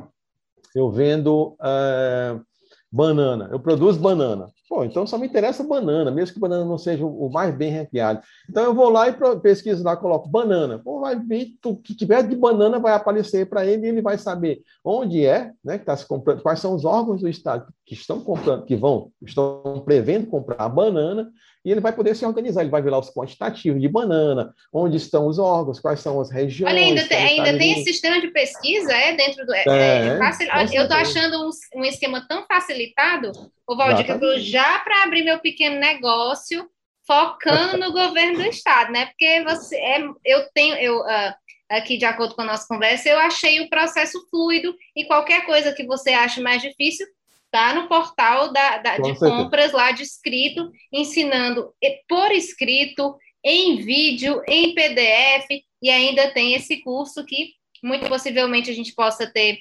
eu 0.75 0.91
vendo 0.91 1.57
uh, 1.61 2.45
banana, 2.91 3.51
eu 3.53 3.61
produzo 3.61 4.01
banana. 4.01 4.49
Pô, 4.69 4.85
então 4.85 5.07
só 5.07 5.17
me 5.17 5.27
interessa 5.27 5.65
banana, 5.65 6.11
mesmo 6.11 6.35
que 6.35 6.41
banana 6.41 6.65
não 6.65 6.77
seja 6.77 7.05
o 7.05 7.31
mais 7.31 7.55
bem 7.55 7.73
ranqueado. 7.73 8.21
Então 8.49 8.63
eu 8.65 8.75
vou 8.75 8.91
lá 8.91 9.09
e 9.09 9.17
pesquiso 9.41 9.83
lá, 9.83 9.97
coloco 9.97 10.29
banana. 10.29 10.79
Pô, 10.79 11.01
vai 11.01 11.19
ver, 11.19 11.55
o 11.65 11.75
que 11.75 11.95
tiver 11.95 12.23
de 12.29 12.37
banana 12.37 12.79
vai 12.79 12.93
aparecer 12.93 13.49
para 13.49 13.65
ele 13.65 13.87
e 13.87 13.89
ele 13.89 14.03
vai 14.03 14.19
saber 14.19 14.61
onde 14.85 15.25
é, 15.25 15.53
né, 15.65 15.79
que 15.79 15.83
está 15.83 15.97
se 15.97 16.07
comprando, 16.07 16.43
quais 16.43 16.61
são 16.61 16.75
os 16.75 16.85
órgãos 16.85 17.23
do 17.23 17.29
Estado 17.29 17.67
que 17.87 17.95
estão 17.95 18.21
comprando, 18.21 18.67
que 18.67 18.77
vão, 18.77 19.11
estão 19.23 19.83
prevendo 19.87 20.27
comprar 20.27 20.63
a 20.63 20.69
banana, 20.69 21.31
e 21.65 21.71
ele 21.71 21.81
vai 21.81 21.93
poder 21.93 22.15
se 22.15 22.25
organizar, 22.25 22.63
ele 22.63 22.71
vai 22.71 22.83
ver 22.83 22.91
lá 22.91 22.99
os 22.99 23.11
quantitativos 23.11 23.81
de 23.81 23.89
banana, 23.89 24.55
onde 24.73 24.97
estão 24.97 25.27
os 25.27 25.39
órgãos, 25.39 25.81
quais 25.81 26.01
são 26.01 26.21
as 26.21 26.31
regiões. 26.31 26.73
Olha, 26.73 26.83
ainda, 26.83 27.07
tem, 27.07 27.19
ainda 27.19 27.59
tem 27.59 27.73
esse 27.73 27.85
sistema 27.85 28.21
de 28.21 28.29
pesquisa, 28.29 28.93
é, 28.93 29.15
dentro 29.15 29.45
do... 29.45 29.55
É, 29.55 29.65
é, 29.67 30.07
é 30.07 30.19
facil... 30.19 30.49
Eu 30.73 30.83
estou 30.85 30.97
achando 30.97 31.47
um, 31.47 31.81
um, 31.81 31.85
esquema 31.85 32.27
tão 32.29 32.47
facilitado, 32.47 33.33
o 33.67 33.77
Valdir, 33.77 34.07
que 34.07 34.13
eu 34.13 34.41
já 34.41 34.79
para 34.81 35.03
abrir 35.03 35.25
meu 35.25 35.39
pequeno 35.41 35.79
negócio, 35.79 36.69
focando 37.07 37.77
no 37.77 37.93
governo 37.93 38.39
do 38.39 38.45
Estado, 38.45 38.93
né? 38.93 39.07
Porque 39.07 39.45
você, 39.45 39.77
é, 39.77 40.01
eu 40.25 40.49
tenho... 40.55 40.75
Eu, 40.77 41.01
uh, 41.01 41.35
aqui 41.71 41.99
de 41.99 42.05
acordo 42.05 42.35
com 42.35 42.43
a 42.43 42.47
nossa 42.47 42.67
conversa, 42.67 43.09
eu 43.09 43.19
achei 43.19 43.61
o 43.61 43.69
processo 43.69 44.27
fluido 44.31 44.75
e 44.97 45.05
qualquer 45.05 45.45
coisa 45.45 45.73
que 45.73 45.85
você 45.85 46.11
ache 46.11 46.41
mais 46.41 46.63
difícil, 46.63 47.07
Está 47.53 47.75
no 47.75 47.89
portal 47.89 48.53
da, 48.53 48.79
da 48.79 48.99
de 48.99 49.05
certeza. 49.05 49.31
compras 49.31 49.73
lá 49.73 49.91
de 49.91 50.03
escrito, 50.03 50.71
ensinando 50.93 51.73
por 52.07 52.31
escrito 52.31 53.17
em 53.43 53.77
vídeo, 53.77 54.43
em 54.47 54.75
PDF, 54.75 55.65
e 55.81 55.89
ainda 55.91 56.31
tem 56.31 56.55
esse 56.55 56.83
curso 56.83 57.25
que 57.25 57.55
muito 57.83 58.07
possivelmente 58.07 58.71
a 58.71 58.75
gente 58.75 58.95
possa 58.95 59.27
ter 59.27 59.61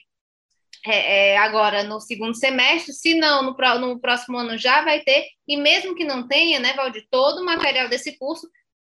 é, 0.86 1.34
é, 1.34 1.38
agora 1.38 1.84
no 1.84 2.00
segundo 2.00 2.36
semestre, 2.36 2.94
se 2.94 3.16
não, 3.16 3.44
no, 3.44 3.56
no, 3.80 4.00
próximo 4.00 4.38
ano 4.38 4.58
já 4.58 4.84
vai 4.84 5.02
ter, 5.02 5.26
e 5.48 5.58
mesmo 5.58 5.96
que 5.96 6.04
não 6.04 6.28
tenha, 6.28 6.60
né, 6.60 6.74
Valdir, 6.74 7.06
todo 7.10 7.42
o 7.42 7.46
material 7.46 7.90
desse 7.90 8.18
curso 8.18 8.48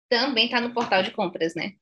também 0.09 0.47
está 0.47 0.61
no 0.61 0.75
portal 0.75 1.03
de 1.03 1.11
compras, 1.11 1.55
né? 1.55 1.73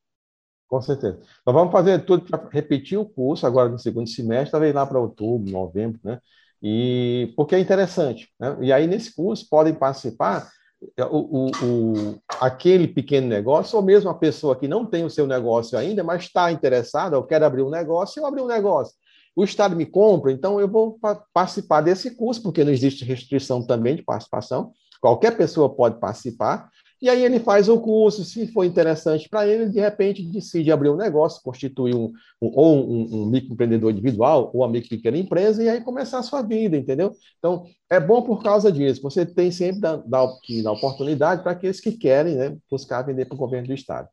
Com 0.67 0.83
certeza. 0.83 1.19
Nós 1.47 1.55
vamos 1.55 1.73
fazer 1.73 2.05
tudo 2.05 2.25
para 2.25 2.47
repetir 2.51 2.99
o 2.99 3.09
curso 3.09 3.47
agora 3.47 3.71
no 3.71 3.79
segundo 3.79 4.09
semestre, 4.09 4.51
talvez 4.51 4.75
lá 4.75 4.87
para 4.87 5.01
outubro, 5.01 5.51
novembro, 5.51 5.99
né? 6.05 6.21
E 6.63 7.33
porque 7.37 7.55
é 7.55 7.61
interessante, 7.61 8.29
né? 8.39 8.57
E 8.61 8.73
aí 8.73 8.87
nesse 8.87 9.15
curso 9.15 9.47
podem 9.49 9.75
participar 9.75 10.49
é, 10.97 11.05
o, 11.05 11.09
o, 11.09 11.51
o, 11.51 12.23
aquele 12.41 12.87
pequeno 12.87 13.27
negócio, 13.27 13.77
ou 13.77 13.83
mesmo 13.83 14.11
a 14.11 14.15
pessoa 14.15 14.57
que 14.57 14.69
não 14.69 14.87
tem 14.87 15.05
o 15.05 15.11
seu 15.11 15.27
negócio 15.27 15.77
ainda, 15.77 16.05
mas 16.05 16.25
está 16.25 16.53
interessada, 16.53 17.17
ou 17.17 17.25
quer 17.25 17.43
abrir 17.43 17.63
um 17.63 17.71
negócio, 17.71 18.21
eu 18.21 18.27
abrir 18.27 18.43
um 18.43 18.47
negócio. 18.47 18.95
O 19.35 19.45
Estado 19.45 19.77
me 19.77 19.87
compra, 19.87 20.33
então 20.33 20.61
eu 20.61 20.69
vou 20.69 20.99
participar 21.33 21.81
desse 21.81 22.17
curso, 22.17 22.43
porque 22.43 22.65
não 22.65 22.73
existe 22.73 23.05
restrição 23.05 23.65
também 23.65 23.97
de 23.97 24.03
participação, 24.03 24.73
qualquer 25.01 25.37
pessoa 25.37 25.69
pode 25.69 25.99
participar, 26.01 26.69
e 27.01 27.09
aí 27.09 27.25
ele 27.25 27.39
faz 27.39 27.69
o 27.69 27.81
curso, 27.81 28.25
se 28.25 28.47
for 28.49 28.65
interessante 28.65 29.29
para 29.29 29.47
ele, 29.47 29.67
de 29.67 29.79
repente 29.79 30.23
decide 30.23 30.73
abrir 30.73 30.89
um 30.89 30.97
negócio, 30.97 31.43
constituir 31.43 31.95
um, 31.95 32.13
um 32.43 32.53
ou 32.55 32.77
um, 32.77 33.23
um 33.23 33.27
microempreendedor 33.27 33.91
individual, 33.93 34.51
ou 34.53 34.61
uma 34.63 34.69
micro 34.69 34.89
pequena 34.89 35.17
empresa, 35.17 35.63
e 35.63 35.69
aí 35.69 35.81
começar 35.81 36.19
a 36.19 36.23
sua 36.23 36.43
vida, 36.43 36.77
entendeu? 36.77 37.13
Então, 37.39 37.65
é 37.89 38.01
bom 38.01 38.23
por 38.23 38.43
causa 38.43 38.73
disso. 38.73 39.01
Você 39.03 39.25
tem 39.25 39.51
sempre 39.51 39.81
da, 39.81 39.97
da, 39.97 40.27
da 40.63 40.73
oportunidade 40.73 41.43
para 41.43 41.53
aqueles 41.53 41.81
que 41.81 41.93
querem 41.93 42.35
né, 42.35 42.57
buscar 42.71 43.03
vender 43.03 43.27
para 43.27 43.35
o 43.35 43.39
governo 43.39 43.69
do 43.69 43.75
Estado. 43.75 44.09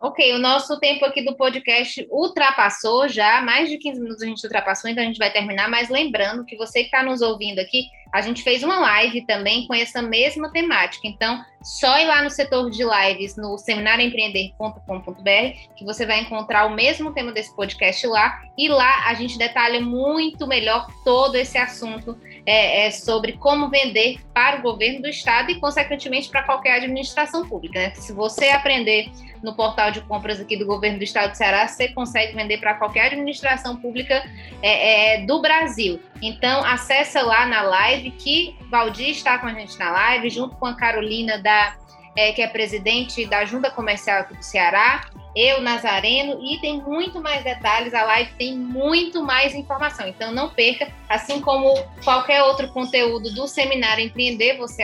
Ok, 0.00 0.34
o 0.34 0.38
nosso 0.38 0.78
tempo 0.80 1.04
aqui 1.04 1.24
do 1.24 1.36
podcast 1.36 2.06
ultrapassou 2.10 3.08
já, 3.08 3.40
mais 3.40 3.70
de 3.70 3.78
15 3.78 4.00
minutos 4.00 4.22
a 4.22 4.26
gente 4.26 4.44
ultrapassou, 4.44 4.90
então 4.90 5.02
a 5.02 5.06
gente 5.06 5.18
vai 5.18 5.32
terminar, 5.32 5.68
mas 5.68 5.88
lembrando 5.88 6.44
que 6.44 6.56
você 6.56 6.80
que 6.80 6.86
está 6.86 7.02
nos 7.02 7.22
ouvindo 7.22 7.58
aqui, 7.58 7.84
a 8.14 8.20
gente 8.20 8.44
fez 8.44 8.62
uma 8.62 8.78
live 8.78 9.26
também 9.26 9.66
com 9.66 9.74
essa 9.74 10.00
mesma 10.00 10.48
temática. 10.52 11.08
Então, 11.08 11.44
só 11.60 11.98
ir 11.98 12.06
lá 12.06 12.22
no 12.22 12.30
setor 12.30 12.70
de 12.70 12.84
lives, 12.84 13.36
no 13.36 13.58
seminarioempreender.com.br, 13.58 15.74
que 15.74 15.84
você 15.84 16.06
vai 16.06 16.20
encontrar 16.20 16.66
o 16.66 16.74
mesmo 16.74 17.12
tema 17.12 17.32
desse 17.32 17.52
podcast 17.56 18.06
lá. 18.06 18.40
E 18.56 18.68
lá 18.68 19.08
a 19.08 19.14
gente 19.14 19.36
detalha 19.36 19.80
muito 19.80 20.46
melhor 20.46 20.86
todo 21.04 21.34
esse 21.34 21.58
assunto 21.58 22.16
é, 22.46 22.86
é 22.86 22.90
sobre 22.90 23.32
como 23.32 23.68
vender 23.68 24.20
para 24.32 24.58
o 24.58 24.62
governo 24.62 25.02
do 25.02 25.08
estado 25.08 25.50
e, 25.50 25.60
consequentemente, 25.60 26.28
para 26.28 26.42
qualquer 26.42 26.76
administração 26.76 27.48
pública. 27.48 27.78
Né? 27.78 27.92
Se 27.94 28.12
você 28.12 28.50
aprender 28.50 29.10
no 29.42 29.54
portal 29.54 29.90
de 29.90 30.00
compras 30.02 30.40
aqui 30.40 30.56
do 30.56 30.66
governo 30.66 30.98
do 30.98 31.04
estado 31.04 31.30
do 31.30 31.36
Ceará, 31.36 31.66
você 31.68 31.88
consegue 31.88 32.34
vender 32.34 32.58
para 32.58 32.74
qualquer 32.74 33.06
administração 33.06 33.76
pública 33.76 34.24
é, 34.62 35.16
é, 35.16 35.26
do 35.26 35.40
Brasil. 35.40 36.00
Então, 36.22 36.64
acessa 36.64 37.22
lá 37.22 37.46
na 37.46 37.62
live 37.62 38.10
que 38.12 38.56
Valdir 38.70 39.10
está 39.10 39.38
com 39.38 39.46
a 39.46 39.52
gente 39.52 39.78
na 39.78 39.90
live, 39.90 40.30
junto 40.30 40.56
com 40.56 40.66
a 40.66 40.74
Carolina 40.74 41.38
da 41.38 41.76
é, 42.16 42.32
que 42.32 42.42
é 42.42 42.46
presidente 42.46 43.26
da 43.26 43.44
Junta 43.44 43.70
Comercial 43.70 44.20
aqui 44.20 44.34
do 44.34 44.42
Ceará, 44.42 45.04
eu, 45.34 45.60
Nazareno, 45.60 46.38
e 46.40 46.58
tem 46.60 46.80
muito 46.80 47.20
mais 47.20 47.42
detalhes, 47.42 47.92
a 47.92 48.04
live 48.04 48.30
tem 48.38 48.56
muito 48.56 49.20
mais 49.20 49.52
informação, 49.52 50.06
então 50.06 50.30
não 50.30 50.48
perca, 50.48 50.86
assim 51.08 51.40
como 51.40 51.74
qualquer 52.04 52.42
outro 52.44 52.68
conteúdo 52.68 53.34
do 53.34 53.48
Seminário 53.48 54.04
Empreender, 54.04 54.56
você 54.56 54.82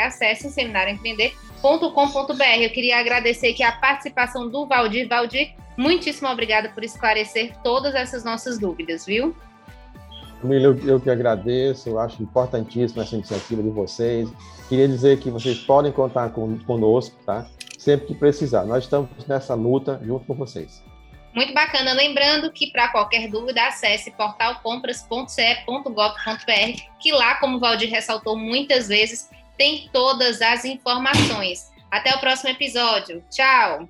o 0.48 0.50
seminarioempreender.com.br. 0.50 2.42
Eu 2.60 2.70
queria 2.70 2.98
agradecer 2.98 3.50
aqui 3.50 3.62
a 3.62 3.70
participação 3.70 4.48
do 4.48 4.66
Valdir. 4.66 5.08
Valdir, 5.08 5.54
muitíssimo 5.76 6.28
obrigada 6.28 6.68
por 6.70 6.82
esclarecer 6.82 7.52
todas 7.62 7.94
essas 7.94 8.24
nossas 8.24 8.58
dúvidas, 8.58 9.06
viu? 9.06 9.36
Camila, 10.42 10.64
eu, 10.64 10.78
eu 10.88 11.00
que 11.00 11.10
agradeço, 11.10 11.88
eu 11.88 12.00
acho 12.00 12.20
importantíssima 12.22 13.02
essa 13.02 13.14
iniciativa 13.14 13.62
de 13.62 13.70
vocês. 13.70 14.28
Queria 14.70 14.86
dizer 14.86 15.18
que 15.18 15.32
vocês 15.32 15.58
podem 15.58 15.90
contar 15.90 16.30
com, 16.30 16.56
conosco, 16.60 17.18
tá? 17.26 17.44
Sempre 17.76 18.06
que 18.06 18.14
precisar. 18.14 18.64
Nós 18.64 18.84
estamos 18.84 19.10
nessa 19.26 19.52
luta 19.52 20.00
junto 20.00 20.24
com 20.24 20.34
vocês. 20.34 20.80
Muito 21.34 21.52
bacana. 21.52 21.92
Lembrando 21.92 22.52
que, 22.52 22.70
para 22.70 22.86
qualquer 22.86 23.28
dúvida, 23.28 23.66
acesse 23.66 24.12
portalcompras.ce.gov.br, 24.12 26.82
que 27.00 27.10
lá, 27.10 27.34
como 27.40 27.56
o 27.56 27.60
Valdir 27.60 27.90
ressaltou 27.90 28.38
muitas 28.38 28.86
vezes, 28.86 29.28
tem 29.58 29.90
todas 29.92 30.40
as 30.40 30.64
informações. 30.64 31.68
Até 31.90 32.14
o 32.14 32.20
próximo 32.20 32.50
episódio. 32.50 33.24
Tchau! 33.28 33.88